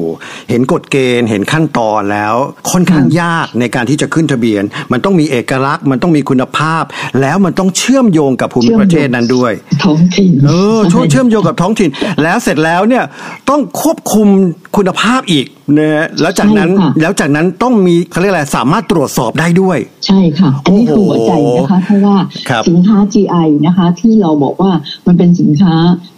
[0.50, 2.34] เห็นกฎเกณฑ์เห็นขั้นตอนแล้ว
[2.70, 6.84] ค่อนข้างยากในการที่จะขึ้นทะเบียน มันต้องมีเอกลักษณ์มันต้องมีคุณภาพ
[7.20, 9.52] แล้วมันต้องเชื่อมโยงกับภูมิประเทศนั้นด้วย
[9.84, 11.90] ท้องถิ่นเออช่วยเชื่อมโยงกับท้องถิ่น
[12.22, 13.04] แล้วเสร็จแล้วเนี่ย
[13.48, 14.28] ต้องควบคุม
[14.76, 15.46] คุณภาพอีก
[15.78, 22.16] นะฮะแล้วจากนั้นใช่ค่ะแล้วจากนั้นต้องมีเขาเรียกอะไรสามารถตรวจสอบได้ด้วย ใช่ค่ะ อันนี้คือโอ้โหหัวใจนะคะเพราะว่า
[22.48, 24.72] ครับสินค้า GI นะคะ ที่เราบอกว่า
[25.06, 25.74] มันเป็นสินค้า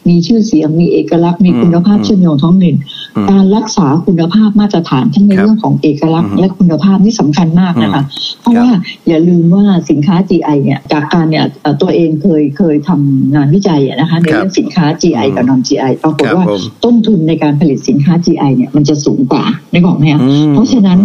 [0.09, 2.98] มีชื่อเสียงมีเอกลักษณ์มีคุณภาพอืมเชื่อมโยงท้องถิ่นอืม
[3.31, 8.03] การรักษาคุณภาพมาตรฐานทั้งในครับเรื่องของเอกลักษอืณ์มและคุณภาพนี่สำคัญมากนะคะ
[8.41, 8.71] เพราะว่า
[9.09, 20.99] อย่าลืมว่าสินค้า GI เนี่ยจากการเนี่ยเอ่อตัวเองเคยเคยทำงานวิจัยอะนะคะในครับเรื่องสินค้า GI กับ non GI ปรากฏครับว่าผมต้นทุนในการผลิตสินค้า GI เนี่ยมันจะสูงกว่านึกออกไหมคะอืมเพราะฉะนั้น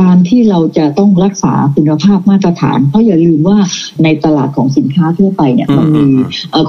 [0.00, 3.58] การที่เราจะต้องรักษาคุณภาพมาตรฐาน เพราะอย่าลืมว่า
[4.04, 6.04] ในตลาดของสินค้าทั่วไปเนี่ยมันมี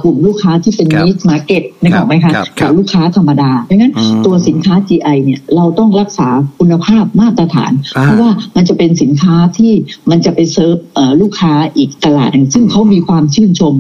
[0.02, 3.94] กลุ่มลูกค้าที่เป็น niche market นะครับไหมคะกับลูกค้าธรรมดาดังนั้น
[4.26, 6.28] ตัวสินค้า GI เนี่ยเราต้องรักษา
[6.60, 7.72] คุณภาพมาตรฐาน
[8.04, 9.74] เพราะว่ามันจะเป็นสินค้าที่
[10.10, 10.76] มันจะไปเซิร์ฟ
[11.22, 13.76] ลูกค้าอีกตลาดหนึ่งซึ่งเขามีความชื่นชม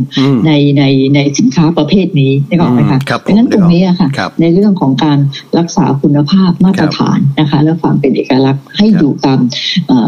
[0.45, 0.83] ในใน
[1.15, 4.09] ในสินค้าประเภทนี้นะครับไหมคะดังนั้นตรงนี้อะค่ะ
[4.41, 5.19] ในเรื่องของการ
[5.57, 9.32] รักษาคุณภาพมาตรฐานนะคะและความเป็นเอกลักษณ์ให้อยู่ตาม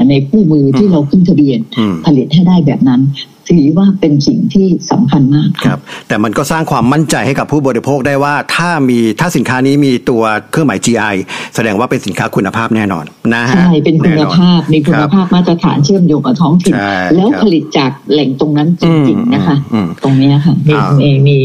[0.10, 1.60] ในคู่มือที่เราขึ้นทะเบียน
[2.06, 3.02] ผลิตให้ได้แบบนั้น
[3.50, 11.16] ถือว่าเป็นสิ่งที่สำคัญมากครับ แต่มันก็สร้างความมั่นใจให้กับผู้บริโภคได้ว่าถ้ามีถ้าสินค้านี้มีตัวเครื่องหมาย GI
[11.56, 16.76] แสดงว่าเป็นสินค้าคุณภาพแน่นอนนะฮะใช่เป็นคุณภาพมีคุณภาพมาตรฐานเชื่อมโยงกับท้องถิ่น
[17.16, 19.56] แล้วผลิตจากแหล่งตรงนั้นจริงๆนะคะ
[20.04, 20.56] ตรงนี้ค่ะ
[21.02, 21.38] มีมี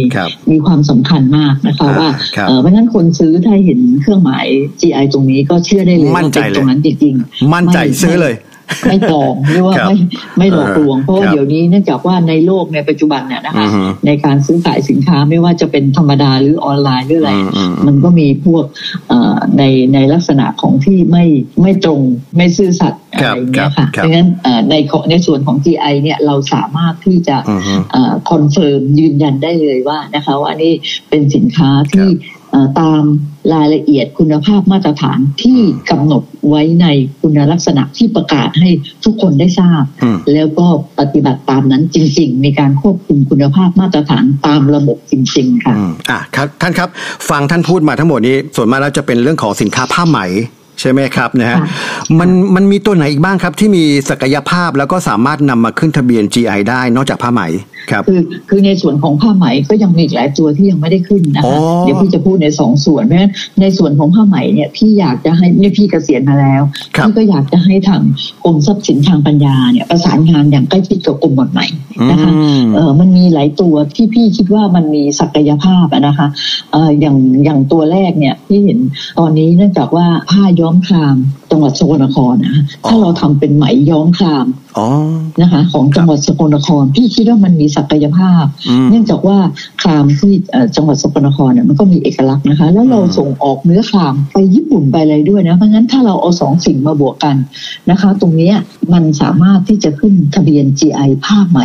[0.50, 2.08] มีความสำคัญมากนะคะว่า
[2.60, 4.46] เพราะฉะนั้นคนซื้อถ้าเห็นเครื่องหมาย
[4.80, 8.34] GI ตรงนี้ก็เชื่อได้เลยว่าเป็นตรงนั้นจริงๆมั่นใจซื้อเลย
[8.88, 9.96] ไม่ปลอมหรือว่าไม่
[10.38, 13.66] ไม่หลอกลวง เพราะว่าเดี๋ยวนี้เนื่องจากว่าในโลกในปัจจุบันเนี่ยนะคะ
[14.06, 17.33] ในการซื้อขายสินค้าไม่ว่าจะเป็นธรรมดาหรือออนไลน์หรืออะไร
[17.87, 18.64] มันก็มีพวก
[19.59, 19.62] ใน
[19.94, 21.24] ในลักษณะของที่ไม่
[21.62, 22.00] ไม่ตรง
[22.37, 24.28] ไม่ซื่อสัตย์อะไรเงี้ยค่ะดังนั้น
[24.70, 24.74] ใน
[25.11, 27.37] ในส่วนของ GI เนี่ยเราสามารถที่จะ
[28.30, 30.72] confirm ยืนยันได้เลยว่านะคะว่านี่
[31.09, 32.06] เป็นสินค้าที่
[32.80, 33.02] ตาม
[33.52, 35.58] รายละเอียดคุณภาพมาตรฐานที่
[35.90, 36.86] กำหนดไว้ใน
[37.20, 38.68] คุณลักษณะที่ประกาศให้
[39.04, 39.84] ทุกคนได้ทราบ
[40.32, 40.66] แล้วก็
[40.98, 45.74] ปฏิบัติตามนั้นจริงๆในการควบคุมคุณภาพมาตรฐานตามระบบจริง ๆ ค่ะ
[46.10, 46.88] อ่าครับท่านครับ
[47.30, 50.20] ฟังท่านพูดมาทั้งหมดนี้ ส่วนมากแล้วจะเป็นเรื่องของสินค้าผ้าไหม
[50.80, 51.58] ใช่ไหมครับนะฮะ
[52.18, 57.40] มันมันมีตัวไหนอีกบ้างครับที่มีศักยภาพแล้วก็สามารถนำมาขึ้นทะเบียน GI ได้นอกจากผ้าไหม
[57.90, 66.62] ครับคือคือในส่วนของผ้าไหมก็ยังมีหลายตัวที่ยังไม่ได้ขึ้นนะคะเดี๋ยวพี่จะพูดในสองส่วนเพราะฉะนั้นในส่วนของผ้าไหมเนี่ยพี่อยากจะให้เนี่ยพี่เกษียณมาแล้ว
[66.98, 68.02] พี่ก็อยากจะให้ทาง
[68.44, 71.66] กรมทรัพย์สินทางปัญญาเนี่ยประสานงานอย่างใกล้ชิดกับกรมหมดใหม่
[72.10, 72.32] นะคะ
[72.74, 76.28] เออมันมีหลายตัวที่พี่คิดว่ามันมีศักยภาพนะคะ
[76.72, 78.78] เอออย่างอย่างตัวแรกเนี่ยพี่เห็น
[79.18, 81.16] ตอนนี้เนื่องจากว่าผ้าย้อมคราม
[81.50, 84.46] จังหวัดสกลนครนะถ้าเราทำเป็นไหมย้อมคราม
[85.42, 88.44] นะคะ ของจังหวัดสกลนคร พี่คิดว่ามันมีศักยภาพ
[88.90, 89.38] เนื่องจากว่า
[89.82, 90.32] ครามที่
[90.76, 97.36] จังหวัดสกลนครเนี่ยมันก็มีเอกลักษณ์นะคะ แล้วเราส่งออกเนื้อครามไปญี่ปุ่นไปอะไรด้วยนะเพราะงั้นถ้าเราเอาสองสิ่งมาบวกกัน
[97.90, 98.52] นะคะ ตรงนี้
[98.92, 101.58] มันสามารถที่จะขึ้นทะเบียน GI ผ้าไหม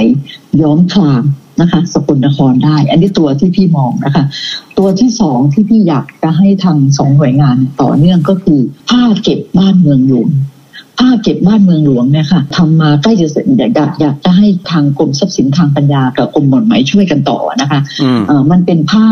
[0.61, 1.23] ย้อมคราม
[1.61, 4.23] นะคะสกลนครได้ อันนี้ตัวที่พี่มองนะคะ
[4.77, 10.29] ตัวที่สองที่พี่อยากจะให้ทางสองหน่วยงานต่อเนื่องก็คือผ้าเก็บบ้านเมืองหลวง
[10.99, 17.79] ผ้าเก็บบ้านเมืองหลวงเนี่ยค่ะทำมาใกล้จะเสร็จอยากอยากจะให้ทางกรมทรัพย์สินทางปัญญากับกรมหม่อนไหมช่วยกันต่อนะคะ
[18.27, 19.07] เออมันเป็นผ้า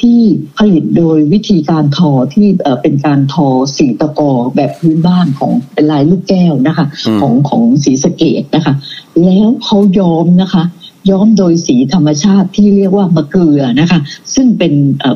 [0.00, 0.20] ที่
[0.58, 2.46] ผลิตโดยวิธีการทอที่
[2.82, 6.86] เป็นการทอสีตะกอแบบพื้นบ้านของเป็นลายลูกแก้วนะคะ
[7.20, 8.74] ของของสีสเกตนะคะ
[9.24, 10.64] แล้วเขาย้อมนะคะ
[11.10, 14.00] ย้อมโดยสีธรรมชาติที่เรียกว่ามะเกลือนะคะ
[14.34, 14.72] ซึ่งเป็น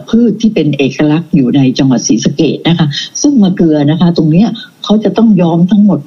[0.09, 2.87] พืชที่เป็นเอกลักษณ์อยู่ในจังหวัดศรีสะเกดนะคะ
[3.22, 4.44] ซึ่งมะเกลือนะคะ ตรงนี้
[4.85, 6.01] เขาจะต้องย้อมทั้งหมด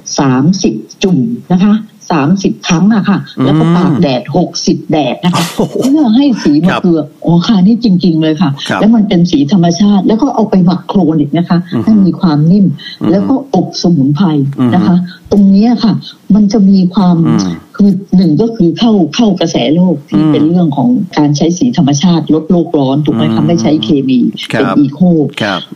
[0.48, 1.18] 30 จุ่ม
[1.52, 1.74] นะคะ
[2.10, 5.44] สามสิบครั้งอะค่ะ แล้วก็ตากแดดหกสิบแดดนะคะ
[5.82, 12.66] เพื่อให้สีมะเกลืออ๋อค่ะนี่จริง ๆ เลยค่ะ แล้วมันเป็นสีธรรมชาติ แล้วก็เอาไปหมักโครนอีกนะคะ ให้มีความนิ่ม
[13.10, 14.26] แล้วก็อบสมุนไพร
[14.74, 14.96] นะคะ
[15.32, 15.94] ตรงนี้ค่ะ
[16.34, 17.16] มันจะมีความ
[17.76, 24.18] คือหนึ่งก็คือเข้าเข้ากระแสโลกที่เป็นเรื่องของการใช้สีธรรมชาติ ลดโลกร้อนถูกไหมคะไม่ใช้เคมี
[24.58, 25.00] เป็นอีโค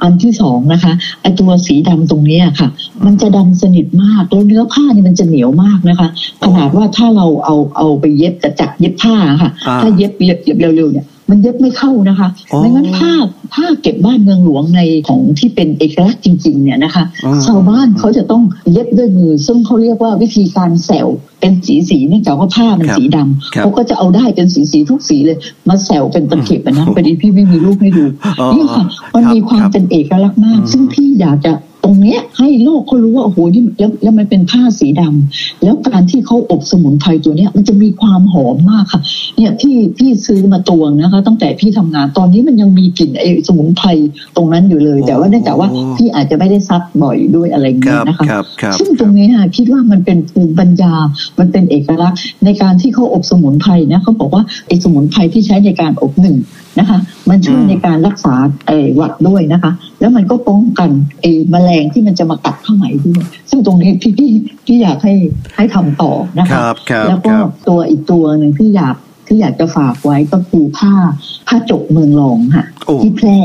[0.02, 0.92] อันที่สองนะคะ
[1.22, 2.68] ไอตัวสีดำตรงนี้ค่ะ
[3.06, 6.08] มันจะดำสนิทมากแล้วเนื้อผ้านี่มันจะเหนียวมากนะคะ
[6.44, 9.50] ขนาดว่าถ้าเราเอาเอาไปเย็บกระจักเย็บผ้าค่ะ
[9.82, 13.12] ถ้าเย็บเย็บเร็วๆเนี่ย มันเย็บไม่เข้านะคะไม่งั้นผ้า
[13.54, 17.04] ผ้าเก็บบ้านเมืองหลวงในของที่เป็นเอกลักษณ์จริง ๆ เนี่ยนะคะ
[17.46, 21.08] ชาวบ้านเขาจะต้องเย็บด้วยมือ ซึ่งเขาเรียกว่าวิธีการแสว
[21.40, 28.04] เป็นสีสีเนื่องจากว่าผ้ามันสีดำเขาก็จะเอาได้เป็นสีสีทุกสีเลย มาแสวเป็นตะเข็บนะพอดีพี่ไม่มีรูปให้ดู
[28.54, 28.84] นี่ค่ะ
[29.14, 31.52] มันมีความเป็นเอกลักษณ์มาก ซึ่งพี่อยากจะ
[31.86, 39.00] ตรงเนี้ยให้โลกเขารู้ว่าโอ้โหนี่แล้วแล้วมันเป็นผ้าสีดำแล้วการที่เขาอบสมุนไพรตัวเนี้ยมันจะมีความหอมมากค่ะ
[39.36, 43.88] เนี่ยพี่พี่ซื้อมาตวงนะคะ ตั้งแต่พี่ทำงานตอนนี้มันยังมีกลิ่นไอ้สมุนไพร
[44.36, 48.24] ตรงนั้นอยู่เลย แต่ว่าเนื่องจากว่าพี่อาจจะไม่ได้ซักบ่อยด้วยอะไรเงี้ยนะคะ
[48.78, 50.94] ซึ่งตรงนี้ค่ะคิดว่ามันเป็นภูมิปัญญา
[51.38, 56.36] มันเป็นเอกลักษณ์ในการที่เขาอบสมุนไพรนะเขาบอกว่าไอ้สมุนไพรที่ใช้ในการอบหนึ่ง
[56.78, 58.34] นะคะ มันช่วยในการรักษา
[58.66, 64.30] ไอ้หวัดด้วยนะคะ แล้วมันก็ป้องกันไอ้แมลงที่มันจะมากัดข้าไหมด้วย ซึ่งตรงนี้พี่พี่
[64.66, 65.14] พี่อยากให้
[65.56, 66.58] ให้ทำต่อนะคะ
[67.08, 67.34] แล้วก็
[67.68, 70.92] ตัวอีกตัวหนึ่งที่อยากที่อยากจะฝากไว้ก็คือผ้า
[71.48, 72.64] ผ้าจกเมืองรองค่ะ
[73.02, 73.38] ที่แพร่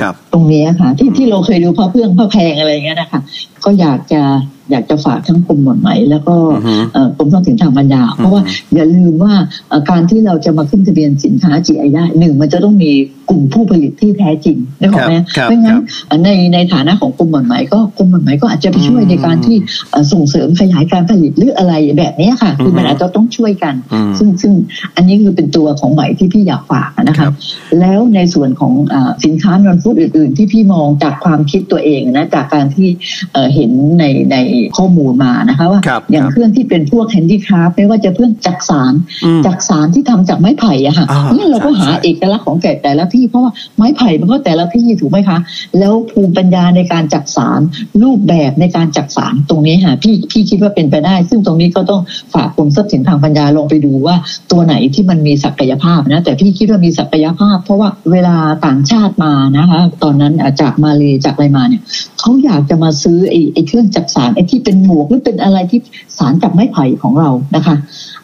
[0.00, 3.20] ครับ ตรงนี้ค่ะ ที่ที่เราเคยดูผ้าเพื่องผ้าแพงอะไรเงี้ยนะคะ
[3.64, 4.22] ก็อยากจะ
[4.70, 8.42] อยากจะฝากทั้งกรมหมดไหมแล้วก็อือฮึเอ่อกรมท้องถิ่นทางปัญญา เพราะว่า
[8.74, 9.34] อย่าลืมว่า
[9.68, 12.92] เอ่อการที่เราจะมาขึ้นทะเบียนสินค้า GI ได้หนึ่งมันจะต้องมี
[13.30, 15.78] กลุ่มผู้ผลิตที่แท้จริงนึกออกไหมครับไม่งั้ค
[16.10, 19.56] รันบในในฐานะของกรมหมดไหมก็กรมหมดไหมก็อาจจะไปช่วยในการที่
[19.90, 24.52] เอ่อส่งเสริมขยายการผลิตหรืออะไรแบบเนี้ยค่ะคือมันอาจจะต้องช่วยกันอืมซึ่งซึ่ง
[24.96, 27.32] อันนี้คือเป็นตัวของใหม่ที่พี่อยากฝากนะครัคะบ
[27.80, 32.88] แล้วในส่วนของอาสินค้านอนฟู้ดอื่น ๆ ที่พี่มองจากความคิดตัวเองนะจากการที่
[33.32, 34.36] เอ่อเห็นในใน
[34.76, 45.38] ข้อมูลมานะคะว่าครับอย่างครับเครื่องที่เป็นพวกแฮนดี้คราฟไม่ว่าจะเครื่องจักสารอืมจักสารที่ทำจากไม้ไผ่อะค่ะอ่าเนี่ยเราก็หาใช่ใช่เอกลักษณ์ของแต่แต่ละที่เพราะว่าไม้ไผ่มันก็แต่ละที่ถูกไหมคะ
[45.78, 47.60] แล้วภูมิปัญญาในการจักสาร
[48.02, 52.00] รูปแบบในการจักสารตรงนี้ค่ะพี่พี่คิดว่าเป็นไปได้ ซึ่งตรงนี้ก็ต้อง
[52.34, 54.16] ฝากกรมทรัพย์สินทางปัญญาลงไปดูว่า
[54.50, 61.82] ตัวไหนที่มันมีศักยภาพนะแต่พี่คิดว่ามีศักยภาพ เพราะว่าเวลาต่างชาติมานะคะ ตอนนั้นจากมาเลยจากอะไรมาเนี่ย
[62.20, 65.80] เขาอยากจะมาซื้อไอ้ไอ้เครื่องจักสารไอ้ที่เป็นหมวกหรือเป็นอะไรที่
[66.18, 67.76] สารจากไม้ไผ่ของเรานะคะ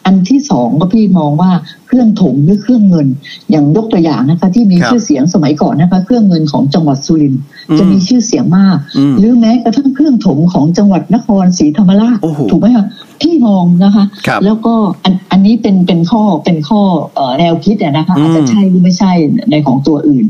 [0.05, 1.51] อันที่สองก็พี่มองว่า
[1.87, 3.09] เครื่องถมหรือเครื่องเงิน
[3.51, 12.87] อย่างยกตัวอย่างนะคะ ที่มีครับชื่อเสียงสมัยก่อนนะคะ เครื่องเงินของจังหวัดสุรินทร์อืมจะมีชื่อเสียงมากอืมหรือแม้กระทั่งเครื่องถมของจังหวัดนครศรีธรรมราชโอ้โหถูกไหมคะ
[13.21, 16.81] พี่มองนะคะครับแล้วก็อันอันนี้เป็นเป็นข้อเป็นข้อ
[17.15, 19.13] เอ่อแนวคิดอะนะคะอืมอาจจะใช่หรือไม่ใช่
[19.51, 20.25] ในของตัวอื่น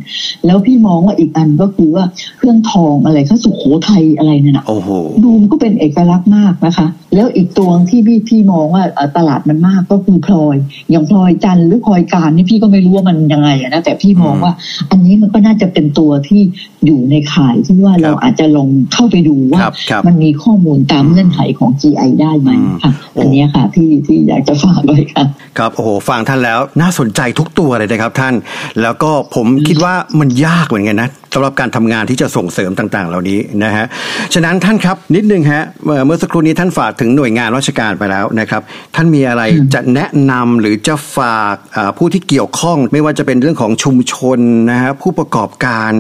[0.47, 2.05] แล้วพี่มองว่าอีกอันก็คือว่า
[2.39, 4.89] เครื่องทองอะไรเขาสุโขทัยอะไรเนี่ยนะโอ้โห
[5.25, 10.57] ดูมันก็เป็นเอกลักษณ์มากนะคะ แล้วอีกตัวที่พี่พี่มองว่าเอ่อตลาดมันมากก็คือพลอย
[10.91, 14.53] อย่างพลอยจันทร์หรือพลอยการนี่พี่ก็ไม่รู้ว่ามันยังไงอะนะแต่พี่มองว่า
[14.91, 16.43] อันนี้มันก็น่าจะเป็นตัวที่
[16.87, 22.51] อยู่ในข่ายที่ว่าเราอาจจะลองเข้าไปดูว่าครับครับมันมีข้อมูลตามเงื่อนไขของ GI ได้ไหม
[22.83, 25.25] ค่ะโอ้อันเนี้ยค่ะที่ที่อยากจะฝากไว้ค่ะ
[25.59, 28.35] ครับโอ้โหฟังท่านแล้วน่าสนใจทุกตัวเลยนะครับท่าน
[28.83, 33.87] แล้วก็ผมคิดว่ามันยากเหมือนกันนะ สำหรับการทำงานที่จะส่งเสริมต่างๆ เหล่านี้นะฮะ
[34.35, 35.63] ฉะนั้นท่านครับนิดนึงฮะ
[36.07, 38.63] เมื่อสักครู่นี้ท่านฝากถึงหน่วยงานราชการไปแล้วนะครับ
[38.95, 39.43] ท่านมีอะไร
[39.75, 41.57] จะแนะนำหรือจะฝาก
[41.99, 44.39] ผู้ที่เกี่ยวข้อง ไม่ว่าจะเป็นเรื่องของชุมชน
[44.71, 45.93] นะฮะผู้ประกอบการ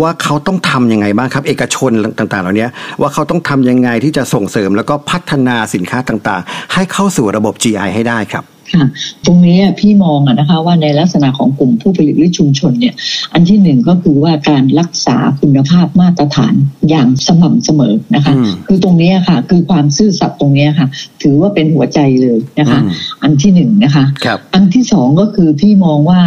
[0.00, 2.68] ว่าเขาต้องทำยังไงบ้างครับ เอกชนต่างๆ เหล่านี้
[3.00, 8.84] ว่าเขาต้องทำยังไงที่จะส่งเสริมแล้วก็พัฒนาสินค้าต่างๆ ให้เข้าสู่ระบบ GI ให้ได้ครับ ค่ะ
[9.26, 12.94] ตรงนี้อะพี่มองอะนะคะว่าในลักษณะของกลุ่มผู้ผลิตหรือชุมชนเนี่ย
[13.32, 16.54] อันที่หนึ่งก็คือว่าการรักษาคุณภาพมาตรฐาน
[16.88, 20.88] อย่างสม่ำเสมอนะคะอืมคือตรงนี้อะค่ะ คือความซื่อสัตย์ตรงนี้ค่ะ
[21.22, 22.90] ถือว่าเป็นหัวใจเลยนะคะอืม
[23.22, 26.20] อันที่หนึ่งนะคะครับอันที่สองก็คือพี่มองว่า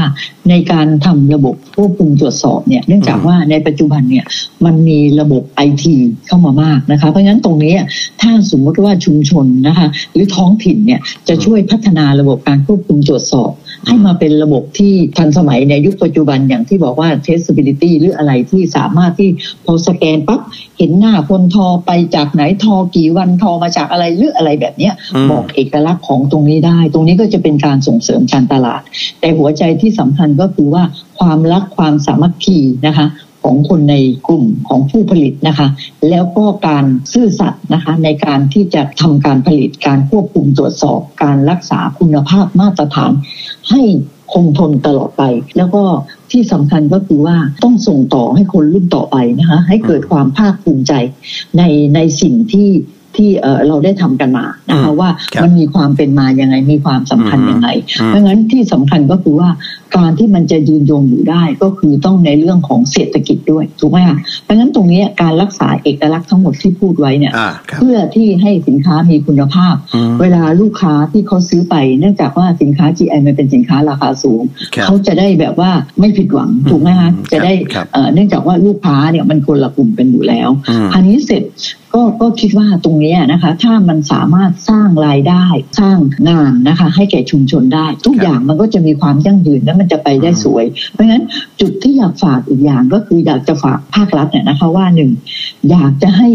[0.50, 4.26] ในการทำระบบควบคุมตรวจสอบเนี่ย เนื่องจากอืมว่าในปัจจุบันเนี่ย
[4.66, 5.96] มันมีระบบไอที
[6.28, 7.76] เข้ามามากนะคะ เพราะฉะนั้นตรงนี้
[8.22, 13.52] ถ้าสมมติว่าชุมชนนะคะ หรือท้องถิ่นเนี่ยจะช่วยพัฒนาระบบการควบคุมตรวจสอบ
[13.88, 19.30] ให้มาเป็นระบบที่ทันสมัยในยุคปัจจุบันอย่างที่บอกว่า traceability หรืออะไรที่สามารถที่
[19.66, 20.42] พอสแกนปั๊บ
[20.78, 28.82] เห็นหน้าคนทอไปจากไหนทอกี่วันทอมาจากอะไรหรืออะไรแบบเนี้ยอืมบอกเอกลักษณ์ของตรงนี้ได้ ตรงนี้ก็จะเป็นการส่งเสริมการตลาด
[29.20, 30.84] แต่หัวใจที่สำคัญก็คือว่า
[31.20, 33.08] ความรักความสามัคคีนะคะ
[33.46, 33.96] ของคนใน
[34.28, 35.68] กลุ่มของผู้ผลิตนะคะ
[36.10, 43.12] แล้วก็การซื่อสัตย์นะคะในการที่จะทำการผลิตการควบคุมตรวจสอบการรักษาคุณภาพมาตรฐาน
[43.70, 43.82] ให้
[44.34, 45.24] คงทนตลอดไป
[45.58, 45.84] แล้วก็
[46.32, 50.94] ที่สำคัญก็คือว่าต้องส่งต่อให้คนรุ่นต่อไปนะคะให้เกิดความภาคภูมิใจ
[51.58, 51.64] ใน
[51.96, 52.70] ในสิ่งที่
[53.16, 57.68] ที่เอ่อเราได้ทำกันมานะคะอืมว่าครับมันมีความเป็นมายังไงมีความสำคัญยังไง
[58.02, 59.50] อืมเพราะงั้นที่สำคัญก็คือว่า
[59.98, 74.42] การที่มันจะยืนยงอยู่ได้ก็คือต้องในเรื่องของเศรษฐกิจด้วยถูกไหมคะเพราะงั้นตรงนี้การรักษาเอกลักษณ์ทั้งหมดที่พูดไว้เนี่ยอ่าครับเพื่อที่ให้สินค้ามีคุณภาพอืมเวลาลูกค้าที่เขาซื้อไป เนื่องจากว่าสินค้า GI มันเป็นสินค้าราคาสูง
[74.76, 81.44] ครับเขาจะได้แบบว่าไม่ผิดหวังถูกไหมคะอืมจะได้ครับเอ่อเนื่องจากว่าลูกค้าเนี่ยมันคนละกลุ่มกันอยู่แล้วอืมอันนี้เสร็จ
[81.94, 85.46] ก็ก็คิดว่าตรงเนี้ยนะคะ ถ้ามันสามารถสร้างรายได้
[85.80, 85.98] สร้าง
[86.30, 91.24] งานนะคะ ให้แก่ชุมชนได้ ทุกครับอย่างมันก็จะมีความยั่งยืนและมันจะไปได้อืมสวย เพราะฉะนั้น
[91.62, 95.12] จุดที่อยากฝากอีกอย่างก็คืออยากจะฝากภาครัฐเนี่ยนะคะว่าหนึ่ง
[95.72, 96.30] อยากจะให้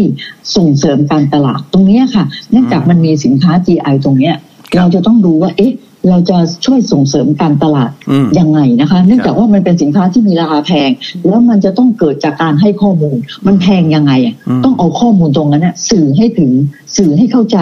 [0.55, 4.35] ส่งเสริมการตลาดตรงเนี้ยค่ะ เนื่องจากมันมีสินค้า GI ตรงเนี้ย
[4.73, 5.73] ครับเราจะต้องดูว่าเอ๊ะ
[6.09, 10.89] เราจะช่วยส่งเสริมการตลาดอืมยังไงนะคะ เนื่องจากว่ามันเป็นสินค้าที่มีราคาแพง
[11.27, 16.51] แล้วมันจะต้องเกิดจากการให้ข้อมูล มันแพงยังไงอะอืมต้องเอาข้อมูลตรงนั้นน่ะสื่อให้ถึง
[16.97, 17.57] สื่อให้เข้าใจ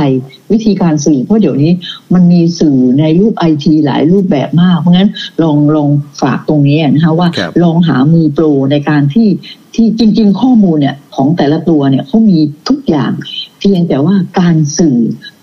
[0.51, 1.71] วิธีการสื่อเพราะเดี๋ยวนี้
[2.13, 5.09] มันมีสื่อในรูปไอทีหลายรูปแบบมาก เพราะงั้น
[5.43, 5.89] ลองลอง
[6.21, 9.29] ฝากตรงนี้นะคะว่าครับลองหามือโปรในการที่
[9.75, 13.12] ที่จริง ๆ ข้อมูลเนี่ยของแต่ละตัวเนี่ยเขามีทุกอย่าง
[13.59, 14.97] เพียงแต่ว่าการสื่อ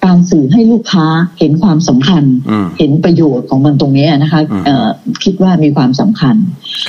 [0.06, 1.06] การสื่อให้ลูกค้า
[1.38, 4.88] เห็นความสำคัญอืมเห็นประโยชน์ของมันตรงเนี้ยนะคะอืมเอ่อ
[5.24, 6.36] คิดว่ามีความสำคัญ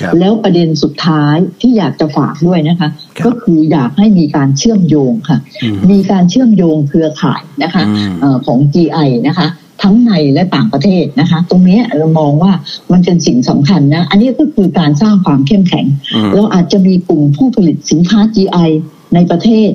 [0.02, 9.48] ครับแล้วประเด็นสุดท้ายที่อยากจะฝากด้วยนะคะครับก็คืออยากให้มีการเชื่อมโยงค่ะอืมมีการเชื่อมโยงเครือข่ายนะคะอืมเอ่อของ GI นะคะ
[9.84, 12.52] ทั้งในและต่างประเทศนะคะ ตรงเนี้ยเรามองว่า
[12.92, 18.70] มันเป็นสิ่งสำคัญนะ อันนี้ก็คือการสร้างความเข้มแข็งอืมเราอาจจะมีกลุ่มผู้ผลิตสินค้า GI
[19.16, 19.70] ในประเทศ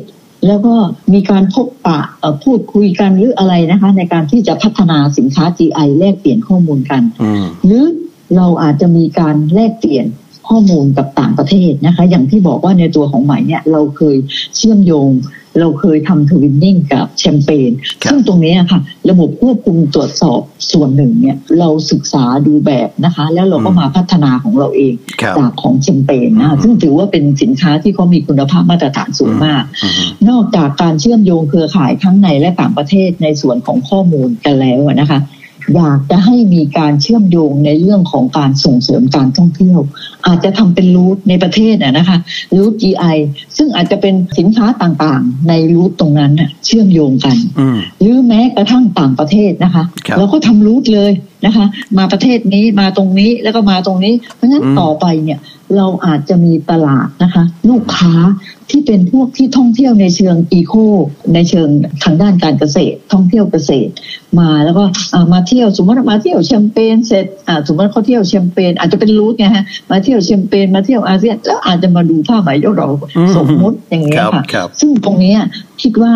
[0.46, 0.74] แล้วก็
[1.12, 7.84] มีการพบปะเอ่อพูดคุยกันหรืออะไรนะคะ ในการที่จะพัฒนาสินค้า GI แลกเปลี่ยนข้อมูลกันอืมหรือ
[8.36, 10.06] เราอาจจะมีการแลกเปลี่ยน
[10.52, 14.16] ข้อมูลกับต่างประเทศนะคะ อย่างที่บอกว่าในตัวของใหม่เนี่ยเราเคย
[14.56, 15.10] เชื่อมโยง
[15.60, 17.70] เราเคยทำทวินนิ่งกับแชมเปญ
[18.02, 20.40] ครับซึ่งตรงนี้อะค่ะ ระบบควบคุมตรวจสอบ
[20.72, 29.92] ส่วนหนึ่งเนี่ยเราศึกษาดูแบบนะคะ แล้วเราก็มาพัฒนาของเราเองครับจากของแชมเปญนะคะซึ่งถือว่าเป็นสินค้าที่เขามีคุณภาพมาตรฐานสูงมากอืม
[30.28, 35.20] นอกจากการเชื่อมโยงเครือข่ายทั้งในและต่างประเทศในส่วนของข้อมูลกันแล้วอะนะคะ
[35.76, 39.80] อยากจะให้มีการเชื่อมโยงในเรื่องของการส่งเสริมการท่องเที่ยว
[40.26, 42.18] อาจจะทำเป็นรูทในประเทศอะนะคะ
[42.56, 43.16] รูท GI
[43.56, 51.12] ซึ่งอาจจะเป็นสินค้าต่างๆ ในรูทตรงนั้นน่ะเชื่อมโยงกันอืมหรือแม้กระทั่งต่างประเทศนะคะครับเราก็ทำรูทเลย
[51.46, 51.66] นะคะ
[51.98, 55.38] มาประเทศนี้มาตรงนี้แล้วก็มาตรงนี้ เพราะฉะนั้นอืมต่อไปเนี่ย
[55.76, 58.12] เราอาจจะมีตลาดนะคะ ลูกค้า
[58.70, 60.74] ที่เป็นพวกที่ท่องเที่ยวในเชิงอีโค
[61.34, 61.68] ในเชิง
[62.04, 63.92] ทางด้านการเกษตร ท่องเที่ยวเกษตร
[64.38, 75.38] มาแล้วก็อ่ามาเที่ยวสมมติว่ามาเที่ยวแชมเปญเสร็จอ่าสมมติว่าเขาเที่ยวแชมเปญอาจจะเป็นรูทไงฮะมาเที่ยวแชมเปญมาเที่ยวอาเซียนแล้วอาจจะมาดูผ้าไหมยกเราอืมสมมติอย่างนี้ยครับค่ะครับซึ่งตรงเนี้ย
[75.82, 76.14] คิดว่า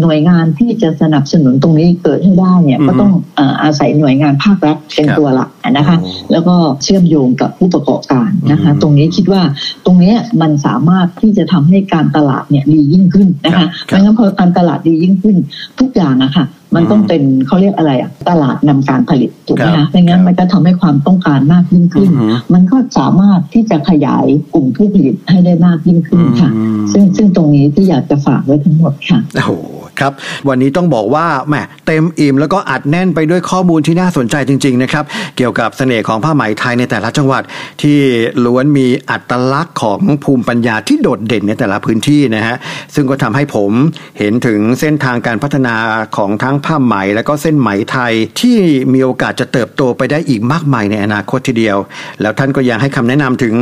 [0.00, 9.42] หน่วยงานที่จะสนับสนุนตรงนี้เกิดให้ได้เนี่ยอืมก็ต้องเอ่ออาศัยหน่วยงานภาครัฐเป็นครับตัวหลักนะคะโอ้แล้วก็เชื่อมโยงกับผู้ประกอบการนะคะอืมตรงนี้คิดว่า
[9.86, 15.36] ตรงเนี้ยมันสามารถที่จะทำให้การตลาดเนี่ยดียิ่งขึ้นนะครัคะบไม่งั้นพอการตลาดดียิ่งขึ้น
[15.80, 16.44] ทุกอย่างอะค่ะ
[16.74, 29.52] มันต้องอืมเป็นเขาเรียกอะไรอะตลาดนำการผลิตถูกไหมครัคะบไม่งั้คนรับมันก็ทำให้ความต้องการมากยิ่งขึ้นอืมมันก็สามารถที่จะขยายกลุ่มผู้ผลิตให้ได้มากยิ่งขึ้นค่ะอืมซึ่งซึ่งตรงนี้ที่อยากจะฝากไว้ทั้งหมดค่ะโอ้โห
[30.00, 30.12] ครับ
[30.48, 31.54] วันนี้ต้องบอกว่าแหม
[31.86, 35.04] เต็มอิ่มแล้วก็อัดแน่นไปด้วยข้อมูลที่น่าสนใจจริง ๆ นะครับ
[35.36, 37.42] เกี่ยวกับเสน่ห์ของผ้าไหมไทยในแต่ละจังหวัด
[37.82, 37.98] ที่
[38.44, 42.56] ล้วนมีอัตลักษณ์ของภูมิปัญญาที่โดดเด่นในแต่ละพื้นที่นะฮะ
[42.94, 43.70] ซึ่งก็ทำให้ผม
[44.18, 45.74] เห็นถึงเส้นทางการพัฒนา
[46.16, 48.56] ของทั้งผ้าไหมและก็เส้นไหมไทยที่
[48.92, 51.78] มีโอกาสจะเติบโตไปได้อีกมากมายในอนาคตทีเดียว
[52.20, 53.54] แล้วท่านก็ยังให้คำแนะนำถึง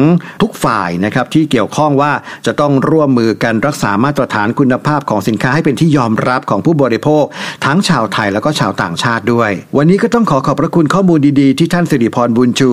[0.42, 2.12] ทุกฝ่ายนะครับที่เกี่ยวข้องว่า
[2.46, 7.24] จะต้องร่วมมือกันรักษามาตรฐานคุณภาพของสินค้าให้เป็นที่ยอมรับของผู้บริโภค
[7.64, 12.70] ทั้งชาวไทยแล้วก็ชาวต่างชาติด้วย วันนี้ก็ต้องขอขอบพระคุณข้อมูลดีๆ ที่ท่านสิริพรบุญชู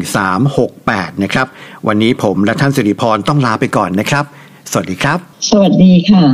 [0.00, 1.46] 1368 นะครับ
[1.86, 4.24] วันนี้ผมและท่านสิริพรต้องลาไปก่อนนะครับ
[4.70, 5.18] สวัสดีครับ
[5.50, 6.24] สวัสดีค่ะ